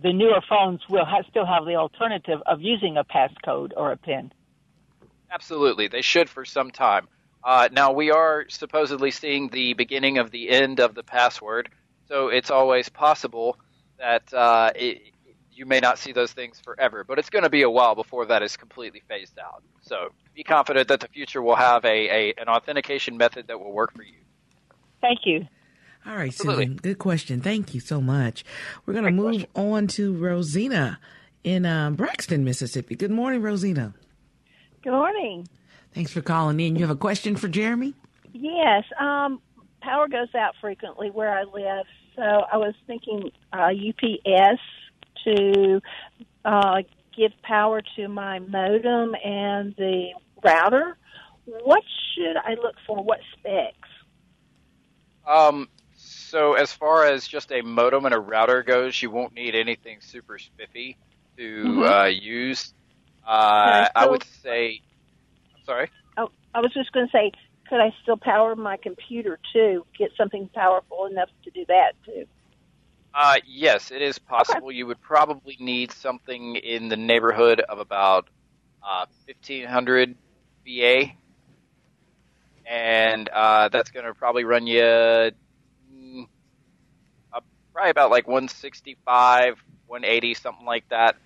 [0.00, 3.96] The newer phones will ha- still have the alternative of using a passcode or a
[3.96, 4.32] PIN.
[5.30, 7.08] Absolutely, they should for some time.
[7.42, 11.70] Uh, now we are supposedly seeing the beginning of the end of the password,
[12.06, 13.56] so it's always possible
[13.98, 15.12] that uh, it,
[15.58, 17.04] you may not see those things forever.
[17.04, 19.62] But it's going to be a while before that is completely phased out.
[19.82, 23.72] So be confident that the future will have a, a an authentication method that will
[23.72, 24.14] work for you.
[25.00, 25.46] Thank you.
[26.06, 26.66] All right, Absolutely.
[26.66, 26.76] Susan.
[26.76, 27.40] Good question.
[27.40, 28.44] Thank you so much.
[28.86, 31.00] We're going to Great move on to Rosina
[31.44, 32.94] in um, Braxton, Mississippi.
[32.94, 33.94] Good morning, Rosina.
[34.82, 35.48] Good morning.
[35.92, 36.76] Thanks for calling in.
[36.76, 37.94] You have a question for Jeremy?
[38.32, 39.40] Yes, um,
[39.82, 44.60] power goes out frequently where I live, so I was thinking uh, UPS
[45.24, 45.80] to
[46.44, 46.82] uh,
[47.16, 50.10] give power to my modem and the
[50.44, 50.96] router.
[51.44, 51.82] What
[52.14, 53.02] should I look for?
[53.02, 53.88] What specs?
[55.26, 59.54] Um, so as far as just a modem and a router goes, you won't need
[59.54, 60.96] anything super spiffy
[61.36, 62.04] to Mhm.
[62.04, 62.72] uh, use.
[63.26, 64.80] Uh, Okay, I would say.
[65.54, 65.90] I'm sorry.
[66.16, 67.32] Oh, I was just going to say,
[67.68, 69.84] could I still power my computer too?
[69.98, 72.26] Get something powerful enough to do that too.
[73.14, 74.70] Uh, yes, it is possible.
[74.70, 78.28] You would probably need something in the neighborhood of about
[78.82, 80.16] uh, 1500
[80.64, 81.04] VA,
[82.66, 86.26] and uh, that's going to probably run you mm,
[87.32, 87.40] uh,
[87.72, 89.56] probably about like 165,
[89.86, 91.16] 180, something like that.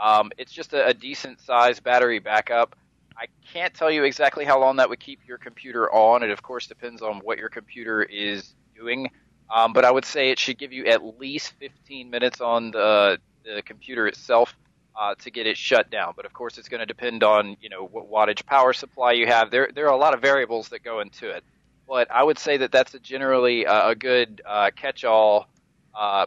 [0.00, 2.76] Um, it's just a, a decent sized battery backup.
[3.16, 6.22] I can't tell you exactly how long that would keep your computer on.
[6.22, 9.10] It, of course, depends on what your computer is doing.
[9.52, 13.18] Um, but I would say it should give you at least 15 minutes on the,
[13.44, 14.54] the computer itself
[14.98, 16.12] uh, to get it shut down.
[16.14, 19.26] But of course, it's going to depend on you know what wattage power supply you
[19.26, 19.50] have.
[19.50, 21.42] There there are a lot of variables that go into it.
[21.88, 25.48] But I would say that that's a generally uh, a good uh, catch-all
[25.94, 26.26] uh,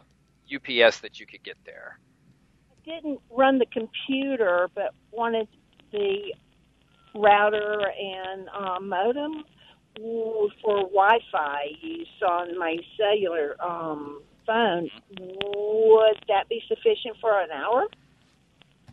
[0.54, 1.98] UPS that you could get there.
[2.84, 5.48] didn't run the computer, but wanted
[5.90, 6.34] the
[7.14, 9.44] router and um, modem
[9.96, 14.90] for Wi-Fi use on my cellular um, phone.
[15.20, 17.86] Would that be sufficient for an hour?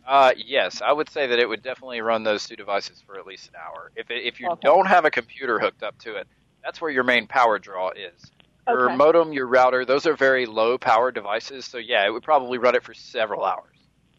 [0.06, 3.26] Uh, yes, I would say that it would definitely run those two devices for at
[3.26, 3.92] least an hour.
[3.94, 4.60] If if you Okay.
[4.62, 6.26] don't have a computer hooked up to it,
[6.64, 8.20] that's where your main power draw is.
[8.68, 8.96] Your Okay.
[8.96, 11.66] modem, your router, those are very low power devices.
[11.66, 13.76] So yeah, it would probably run it for several hours.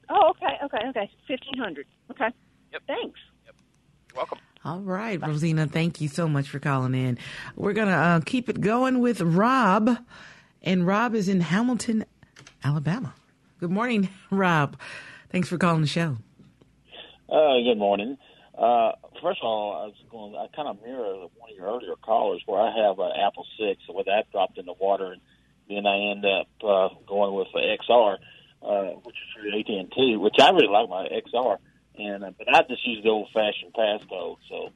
[0.10, 1.10] Oh, okay, okay, okay.
[1.28, 1.86] Fifteen hundred.
[2.12, 2.30] Okay.
[2.72, 2.82] Yep.
[2.88, 3.20] Thanks.
[3.46, 3.56] Yep.
[4.12, 4.40] You're welcome.
[4.66, 7.18] All right, Rosina, thank you so much for calling in.
[7.58, 9.98] We're going to uh, keep it going with Rob,
[10.62, 12.06] and Rob is in Hamilton,
[12.64, 13.14] Alabama.
[13.60, 14.80] Good morning, Rob.
[15.30, 16.16] Thanks for calling the show.
[17.28, 18.18] Uh, good morning.
[18.58, 20.34] Uh, first of all, I was going.
[20.36, 23.82] I kind of mirror one of your earlier callers, where I have an Apple Six
[23.90, 25.22] with that dropped in the water, and
[25.68, 28.18] then I end up uh, going with the XR,
[28.62, 31.58] uh, which is through AT and T, which I really like my XR,
[31.98, 34.70] and uh, but I just use the old fashioned passcode, so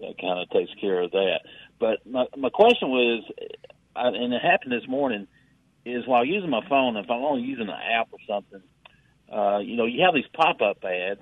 [0.00, 1.40] that kind of takes care of that.
[1.78, 3.24] But my my question was,
[3.96, 5.26] uh, and it happened this morning,
[5.84, 8.62] is while using my phone, if I'm only using an app or something,
[9.32, 11.20] uh, you know, you have these pop up ads,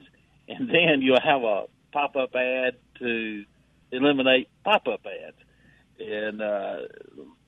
[0.49, 3.45] and then you'll have a pop up ad to
[3.91, 5.37] eliminate pop up ads,
[5.99, 6.77] and uh,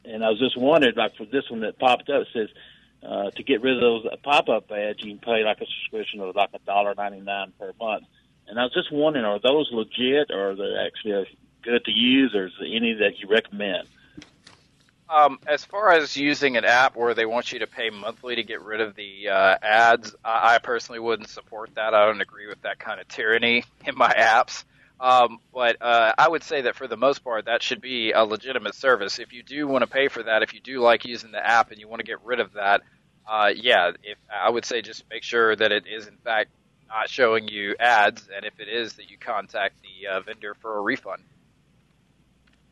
[0.04, 2.48] and I was just wondering, like for this one that popped up, it says.
[3.04, 6.34] Uh, to get rid of those pop-up ads, you can pay like a subscription of
[6.34, 8.04] like a dollar ninety-nine per month.
[8.46, 12.34] And I was just wondering, are those legit, or are they actually good to use,
[12.34, 13.88] or is there any that you recommend?
[15.08, 18.42] Um, as far as using an app where they want you to pay monthly to
[18.42, 21.94] get rid of the uh, ads, I, I personally wouldn't support that.
[21.94, 24.64] I don't agree with that kind of tyranny in my apps.
[25.00, 28.24] Um, but uh, I would say that for the most part, that should be a
[28.24, 29.18] legitimate service.
[29.18, 31.70] If you do want to pay for that, if you do like using the app
[31.70, 32.82] and you want to get rid of that,
[33.28, 36.50] uh, yeah, if I would say just make sure that it is in fact
[36.88, 40.76] not showing you ads, and if it is, that you contact the uh, vendor for
[40.76, 41.22] a refund.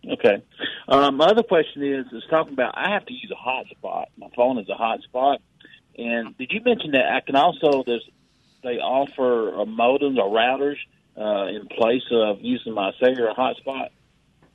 [0.08, 0.42] Okay.
[0.88, 4.06] Um, my other question is is talking about I have to use a hotspot.
[4.16, 5.38] My phone is a hotspot,
[5.96, 8.08] and did you mention that I can also there's
[8.62, 10.76] they offer uh, modems or routers
[11.16, 13.88] uh, in place of using my cellular hotspot?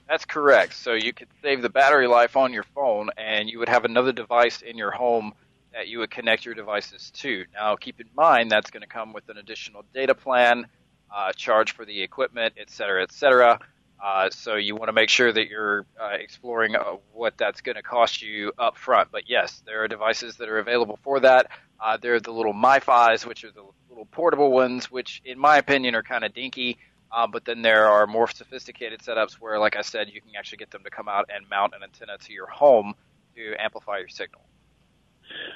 [0.08, 0.74] That's correct.
[0.74, 4.14] So you could save the battery life on your phone, and you would have another
[4.14, 5.34] device in your home
[5.74, 7.43] that you would connect your devices to.
[7.53, 10.68] Now, keep in mind that's going to come with an additional data plan,
[11.16, 13.60] uh, charge for the equipment, et cetera, et cetera.
[14.04, 17.76] Uh, so you want to make sure that you're uh, exploring uh, what that's going
[17.76, 19.10] to cost you up front.
[19.12, 21.50] But yes, there are devices that are available for that.
[21.80, 25.58] Uh, there are the little MiFi's, which are the little portable ones, which in my
[25.58, 26.78] opinion are kind of dinky.
[27.12, 30.58] Uh, but then there are more sophisticated setups where, like I said, you can actually
[30.58, 32.93] get them to come out and mount an antenna to your home
[33.36, 34.41] to amplify your signal.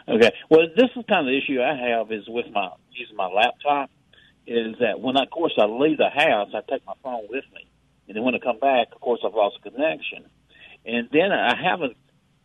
[0.08, 0.32] Okay.
[0.50, 3.90] Well, this is kind of the issue I have is with my using my laptop.
[4.48, 7.46] Is that when, I, of course, I leave the house, I take my phone with
[7.54, 7.68] me,
[8.12, 10.26] and then when I come back, of course, I've lost connection.
[10.86, 11.96] And then I haven't.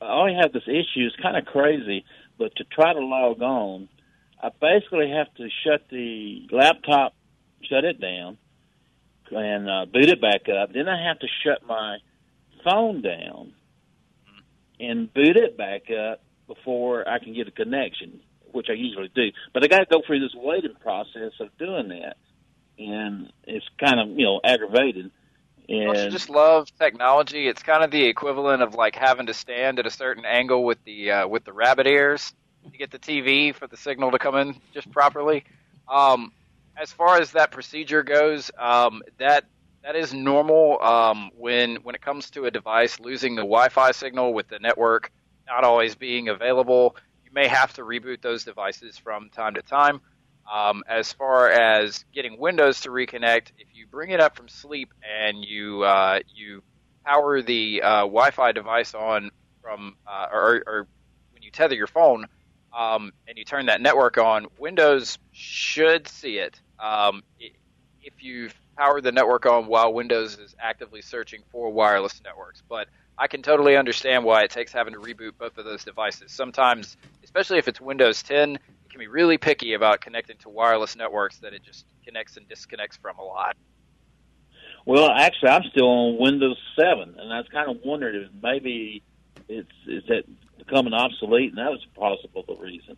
[0.00, 1.08] I only have this issue.
[1.08, 2.04] It's kind of crazy,
[2.38, 3.88] but to try to log on,
[4.40, 7.14] I basically have to shut the laptop,
[7.68, 8.38] shut it down,
[9.32, 10.72] and uh, boot it back up.
[10.72, 11.96] Then I have to shut my
[12.62, 13.52] phone down
[14.78, 18.20] and boot it back up before I can get a connection,
[18.52, 19.32] which I usually do.
[19.52, 22.18] But I got to go through this waiting process of doing that,
[22.78, 25.10] and it's kind of you know aggravating.
[25.68, 27.48] And Don't you just love technology?
[27.48, 30.82] It's kind of the equivalent of like having to stand at a certain angle with
[30.84, 32.32] the uh, with the rabbit ears
[32.70, 35.44] to get the TV for the signal to come in just properly.
[35.88, 36.32] Um,
[36.76, 39.44] as far as that procedure goes, um, that
[39.82, 44.34] that is normal um, when when it comes to a device losing the Wi-Fi signal
[44.34, 45.10] with the network
[45.46, 46.96] not always being available.
[47.24, 50.00] You may have to reboot those devices from time to time.
[50.52, 54.92] Um, as far as getting Windows to reconnect, if you bring it up from sleep
[55.04, 56.62] and you uh, you
[57.04, 59.30] power the uh, Wi-Fi device on
[59.62, 60.86] from uh, or, or
[61.32, 62.26] when you tether your phone
[62.76, 66.60] um, and you turn that network on, Windows should see it.
[66.78, 72.62] Um, if you've powered the network on while Windows is actively searching for wireless networks,
[72.68, 72.88] but
[73.18, 76.32] I can totally understand why it takes having to reboot both of those devices.
[76.32, 78.60] Sometimes, especially if it's Windows 10, it
[78.96, 82.96] can be really picky about connecting to wireless networks that it just connects and disconnects
[82.96, 83.54] from a lot.
[84.86, 89.02] Well, actually, I'm still on Windows 7, and I was kind of wondering if maybe
[89.48, 90.24] it's is that
[90.58, 92.96] becoming obsolete, and that was possible the reason.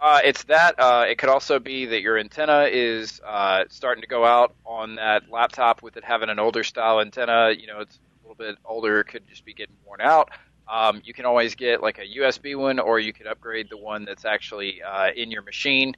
[0.00, 0.78] Uh, it's that.
[0.78, 4.96] Uh, it could also be that your antenna is uh, starting to go out on
[4.96, 7.52] that laptop with it having an older style antenna.
[7.56, 9.00] You know, it's a little bit older.
[9.00, 10.30] It could just be getting worn out.
[10.68, 14.04] Um, you can always get like a USB one, or you could upgrade the one
[14.04, 15.94] that's actually uh, in your machine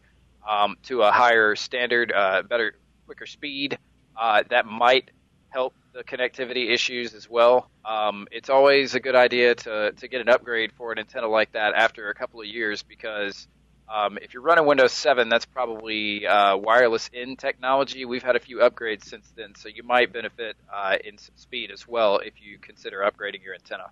[0.49, 2.75] um, to a higher standard, uh, better,
[3.07, 3.79] quicker speed.
[4.17, 5.11] Uh, that might
[5.51, 7.71] help the connectivity issues as well.
[7.85, 11.53] Um, it's always a good idea to to get an upgrade for an antenna like
[11.53, 13.47] that after a couple of years because
[13.93, 18.05] um, if you're running Windows 7, that's probably uh, wireless N technology.
[18.05, 21.71] We've had a few upgrades since then, so you might benefit uh, in some speed
[21.71, 23.91] as well if you consider upgrading your antenna.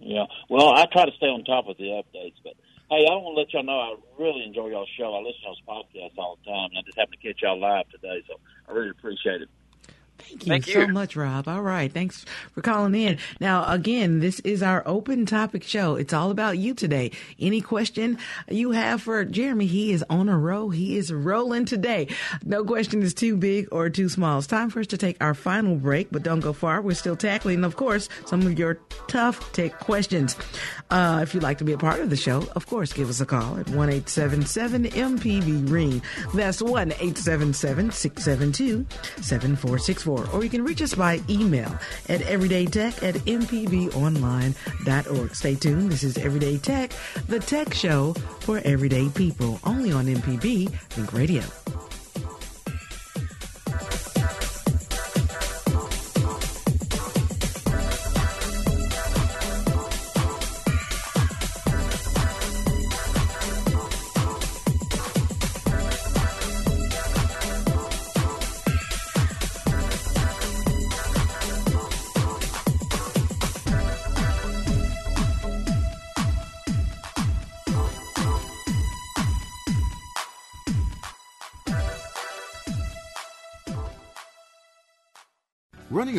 [0.00, 0.24] Yeah.
[0.48, 2.54] Well, I try to stay on top of the updates, but
[2.90, 5.14] hey, I want to let y'all know I really enjoy y'all's show.
[5.14, 7.60] I listen to y'all's podcast all the time, and I just happened to catch y'all
[7.60, 9.48] live today, so I really appreciate it.
[10.20, 10.88] Thank you Thank so you.
[10.88, 11.48] much, Rob.
[11.48, 11.92] All right.
[11.92, 13.18] Thanks for calling in.
[13.40, 15.96] Now, again, this is our open topic show.
[15.96, 17.12] It's all about you today.
[17.38, 18.18] Any question
[18.48, 20.70] you have for Jeremy, he is on a roll.
[20.70, 22.08] He is rolling today.
[22.44, 24.38] No question is too big or too small.
[24.38, 26.80] It's time for us to take our final break, but don't go far.
[26.80, 30.36] We're still tackling, of course, some of your tough tech questions.
[30.90, 33.20] Uh, if you'd like to be a part of the show, of course, give us
[33.20, 36.02] a call at 1 877 MPB Ring.
[36.34, 38.86] That's 1 877 672
[39.22, 40.09] 7464.
[40.16, 40.36] 464.
[40.36, 41.70] Or you can reach us by email
[42.08, 45.34] at everydaytech at mpbonline.org.
[45.34, 45.90] Stay tuned.
[45.90, 46.92] This is Everyday Tech,
[47.28, 51.42] the tech show for everyday people, only on MPB Think Radio.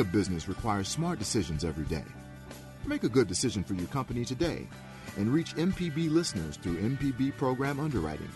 [0.01, 2.03] A business requires smart decisions every day.
[2.85, 4.67] Make a good decision for your company today
[5.17, 8.31] and reach MPB listeners through MPB program underwriting.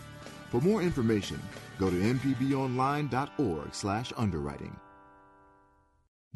[0.50, 1.42] For more information,
[1.78, 4.76] go to mpbonline.org/underwriting.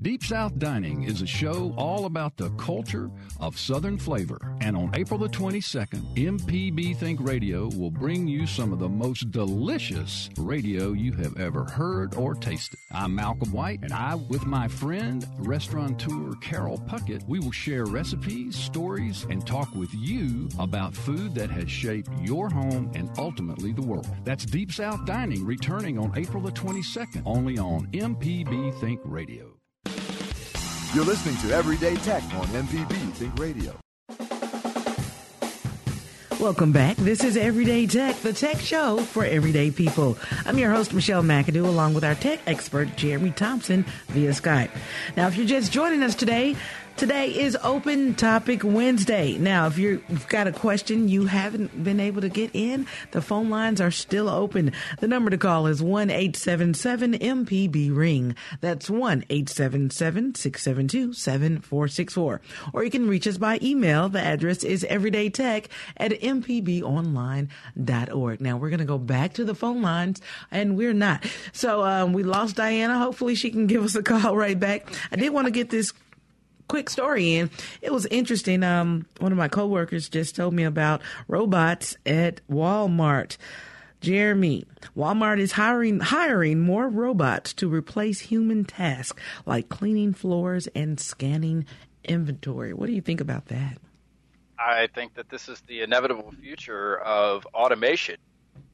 [0.03, 4.57] Deep South Dining is a show all about the culture of Southern flavor.
[4.63, 9.31] And on April the 22nd, MPB Think Radio will bring you some of the most
[9.31, 12.79] delicious radio you have ever heard or tasted.
[12.91, 18.57] I'm Malcolm White, and I, with my friend, restaurateur Carol Puckett, we will share recipes,
[18.57, 23.83] stories, and talk with you about food that has shaped your home and ultimately the
[23.83, 24.09] world.
[24.25, 29.60] That's Deep South Dining returning on April the 22nd, only on MPB Think Radio.
[30.93, 33.73] You're listening to Everyday Tech on MPB Think Radio.
[36.41, 36.97] Welcome back.
[36.97, 40.19] This is Everyday Tech, the tech show for everyday people.
[40.45, 44.71] I'm your host, Michelle McAdoo, along with our tech expert, Jeremy Thompson, via Skype.
[45.17, 46.57] Now, if you're just joining us today,
[47.01, 49.39] Today is Open Topic Wednesday.
[49.39, 53.49] Now, if you've got a question you haven't been able to get in, the phone
[53.49, 54.73] lines are still open.
[54.99, 58.37] The number to call is 1 877 MPB Ring.
[58.61, 62.43] That's 1 877 672 7464.
[62.75, 64.11] Or you can reach us by email.
[64.11, 67.49] The address is everydaytech at mpbonline.org.
[68.43, 70.21] Now, we're going to go back to the phone lines,
[70.51, 71.25] and we're not.
[71.53, 72.99] So, um, we lost Diana.
[72.99, 74.87] Hopefully, she can give us a call right back.
[75.11, 75.95] I did want to get this
[76.71, 77.51] quick story in.
[77.83, 78.63] It was interesting.
[78.63, 83.37] Um, one of my coworkers just told me about robots at Walmart.
[84.01, 84.65] Jeremy,
[84.97, 91.67] Walmart is hiring hiring more robots to replace human tasks like cleaning floors and scanning
[92.05, 92.73] inventory.
[92.73, 93.77] What do you think about that?
[94.57, 98.17] I think that this is the inevitable future of automation.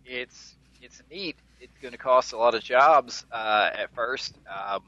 [0.04, 1.36] It's it's neat.
[1.60, 4.82] It's going to cost a lot of jobs uh, at first, um,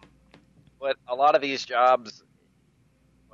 [0.78, 2.22] but a lot of these jobs,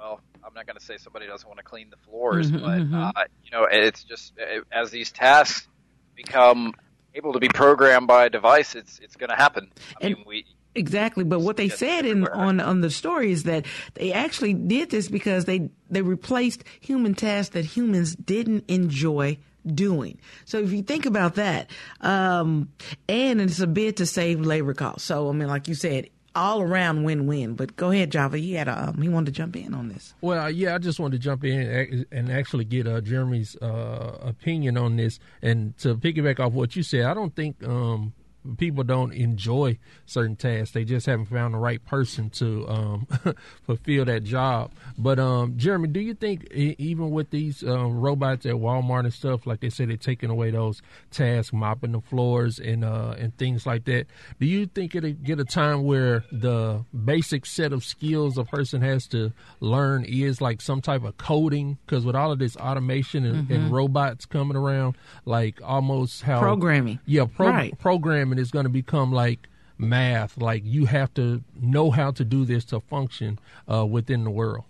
[0.05, 2.81] well, I'm not going to say somebody doesn't want to clean the floors, Mhm, but
[2.81, 3.13] mhm.
[3.17, 5.67] uh, you know, it's just uh, as these tasks
[6.15, 6.75] become
[7.15, 9.71] able to be programmed by a device, it's it's going to happen.
[10.03, 10.45] I mean, we
[10.77, 14.91] Exactly, but what they said in on on the story is that they actually did
[14.91, 20.19] this because they they replaced human tasks that humans didn't enjoy doing.
[20.45, 22.71] So if you think about that, um,
[23.09, 25.05] and it's a bid to save labor costs.
[25.05, 27.55] So I mean, like you said, all around win win.
[27.55, 28.39] But go ahead, Java.
[28.39, 30.15] He had a, um, he wanted to jump in on this.
[30.21, 34.19] Well, yeah, I just wanted to jump in and- and actually get uh, Jeremy's uh,
[34.23, 35.19] opinion on this.
[35.43, 38.13] And to piggyback off what you said, I don't think um,
[38.59, 40.73] people don't enjoy certain tasks.
[40.73, 43.07] They just haven't found the right person to um,
[43.67, 44.71] fulfill that job.
[44.99, 49.47] But um, Jeremy, do you think even with these um, robots at Walmart and stuff,
[49.47, 53.67] like they said, they're taking away those tasks, mopping the floors and uh, and things
[53.67, 54.07] like that?
[54.41, 58.83] Do you think it'll get a time where the basic set of skills a person
[58.83, 61.79] has to learn is like some type of coding?
[61.87, 63.71] Because with all of this automation and, and Mhm.
[63.71, 66.99] robots coming around, like almost how Programming.
[67.07, 67.79] yeah, pro- Right.
[67.79, 70.37] programming is going to become like math.
[70.37, 73.39] Like you have to know how to do this to function
[73.71, 74.65] uh, within the world.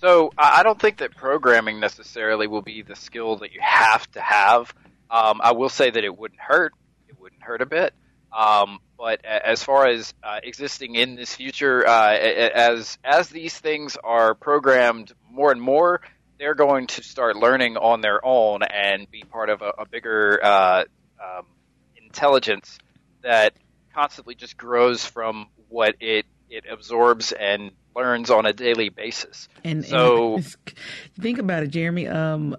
[0.00, 4.20] So I don't think that programming necessarily will be the skill that you have to
[4.20, 4.74] have.
[5.10, 6.72] Um, I will say that it wouldn't hurt.
[7.08, 7.92] It wouldn't hurt a bit.
[8.36, 13.98] Um, but as far as uh, existing in this future, uh, as as these things
[14.02, 16.00] are programmed more and more,
[16.38, 20.38] they're going to start learning on their own and be part of a, a bigger
[20.42, 20.84] uh,
[21.22, 21.46] um,
[22.10, 22.78] intelligence
[23.22, 23.54] that
[23.94, 29.48] constantly just grows from what it it absorbs and learns on a daily basis.
[29.62, 30.56] And so and
[31.20, 32.08] think about it, Jeremy.
[32.08, 32.56] Um,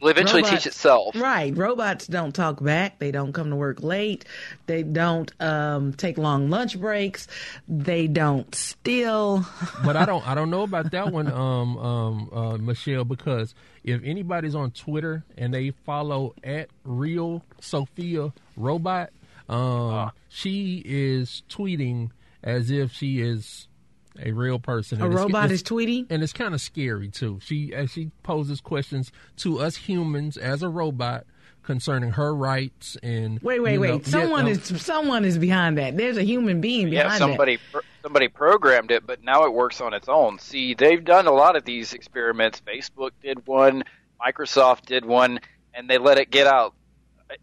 [0.00, 1.14] will eventually robots- teach itself.
[1.16, 1.56] Right.
[1.56, 2.98] Robots don't talk back.
[2.98, 4.24] They don't come to work late.
[4.66, 7.26] They don't um, take long lunch breaks.
[7.68, 9.46] They don't steal.
[9.84, 14.02] but I don't I don't know about that one, um, um, uh, Michelle, because if
[14.04, 19.10] anybody's on Twitter and they follow at real Sophia Robot,
[19.48, 22.10] um, she is tweeting
[22.42, 23.68] as if she is
[24.20, 25.00] a real person.
[25.00, 26.06] A And robot is tweeting?
[26.10, 27.38] and it's kind of scary too.
[27.42, 31.24] She as she poses questions to us humans as a robot
[31.62, 33.88] concerning her rights and Wait, wait, wait.
[33.88, 35.96] know- yeah, someone no, is someone is behind that.
[35.96, 39.80] There's a human being behind Yeah, somebody pr- somebody programmed it, but now it works
[39.80, 40.38] on its own.
[40.38, 42.60] See, they've done a lot of these experiments.
[42.66, 43.82] Facebook did one,
[44.24, 45.40] Microsoft did one,
[45.72, 46.74] and they let it get out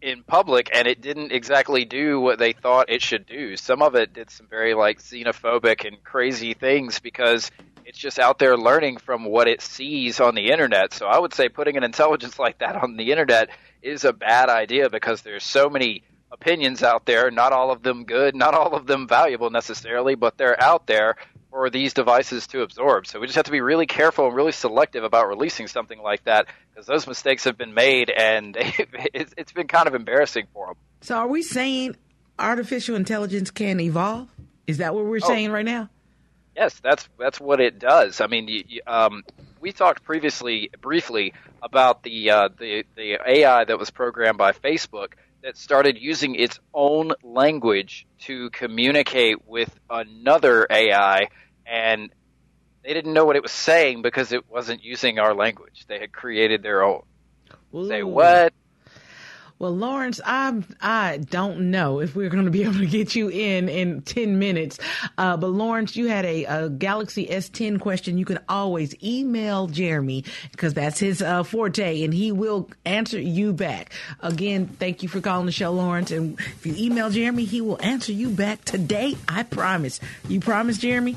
[0.00, 3.56] in public, and it didn't exactly do what they thought it should do.
[3.56, 7.50] Some of it did some very like xenophobic and crazy things because
[7.84, 10.94] it's just out there learning from what it sees on the internet.
[10.94, 13.50] So I would say putting an intelligence like that on the internet
[13.82, 18.04] is a bad idea because there's so many opinions out there, not all of them
[18.04, 21.16] good, not all of them valuable necessarily, but they're out there
[21.52, 23.06] for these devices to absorb.
[23.06, 26.24] So we just have to be really careful and really selective about releasing something like
[26.24, 30.68] that because those mistakes have been made and it's, it's been kind of embarrassing for
[30.68, 30.76] them.
[31.02, 31.96] So are we saying
[32.38, 34.28] artificial intelligence can evolve?
[34.66, 35.28] Is that what we're Oh.
[35.28, 35.90] saying right now?
[36.56, 38.20] Yes, that's that's what it does.
[38.20, 39.22] I mean, you, you, um,
[39.60, 41.32] we talked previously briefly
[41.62, 46.60] about the uh, the the AI that was programmed by Facebook that started using its
[46.74, 51.28] own language to communicate with another AI,
[51.66, 52.10] and
[52.82, 55.84] they didn't know what it was saying because it wasn't using our language.
[55.86, 57.02] They had created their own.
[57.88, 58.52] Say what?
[59.62, 63.28] Well, Lawrence, I I don't know if we're going to be able to get you
[63.28, 64.80] in in ten minutes.
[65.16, 68.18] Uh, but Lawrence, you had a, a Galaxy S10 question.
[68.18, 73.52] You can always email Jeremy because that's his uh, forte, and he will answer you
[73.52, 73.92] back.
[74.18, 76.10] Again, thank you for calling the show, Lawrence.
[76.10, 79.16] And if you email Jeremy, he will answer you back today.
[79.28, 80.00] I promise.
[80.26, 81.16] You promise, Jeremy?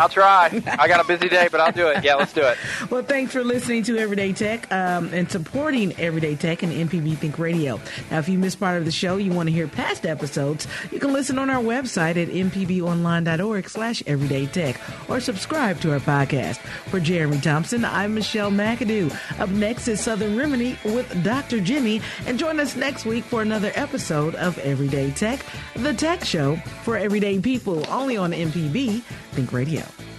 [0.00, 0.62] I'll try.
[0.78, 2.02] I got a busy day, but I'll do it.
[2.02, 2.56] Yeah, let's do it.
[2.90, 7.38] Well, thanks for listening to Everyday Tech um, and supporting Everyday Tech and MPB Think
[7.38, 7.80] Radio.
[8.10, 10.98] Now, if you missed part of the show, you want to hear past episodes, you
[10.98, 16.56] can listen on our website at mpbonline.org slash everyday tech or subscribe to our podcast.
[16.88, 19.14] For Jeremy Thompson, I'm Michelle McAdoo.
[19.38, 21.60] Up next is Southern Remedy with Dr.
[21.60, 25.44] Jimmy, and join us next week for another episode of Everyday Tech,
[25.76, 30.09] the tech show for everyday people, only on MPB Think Radio.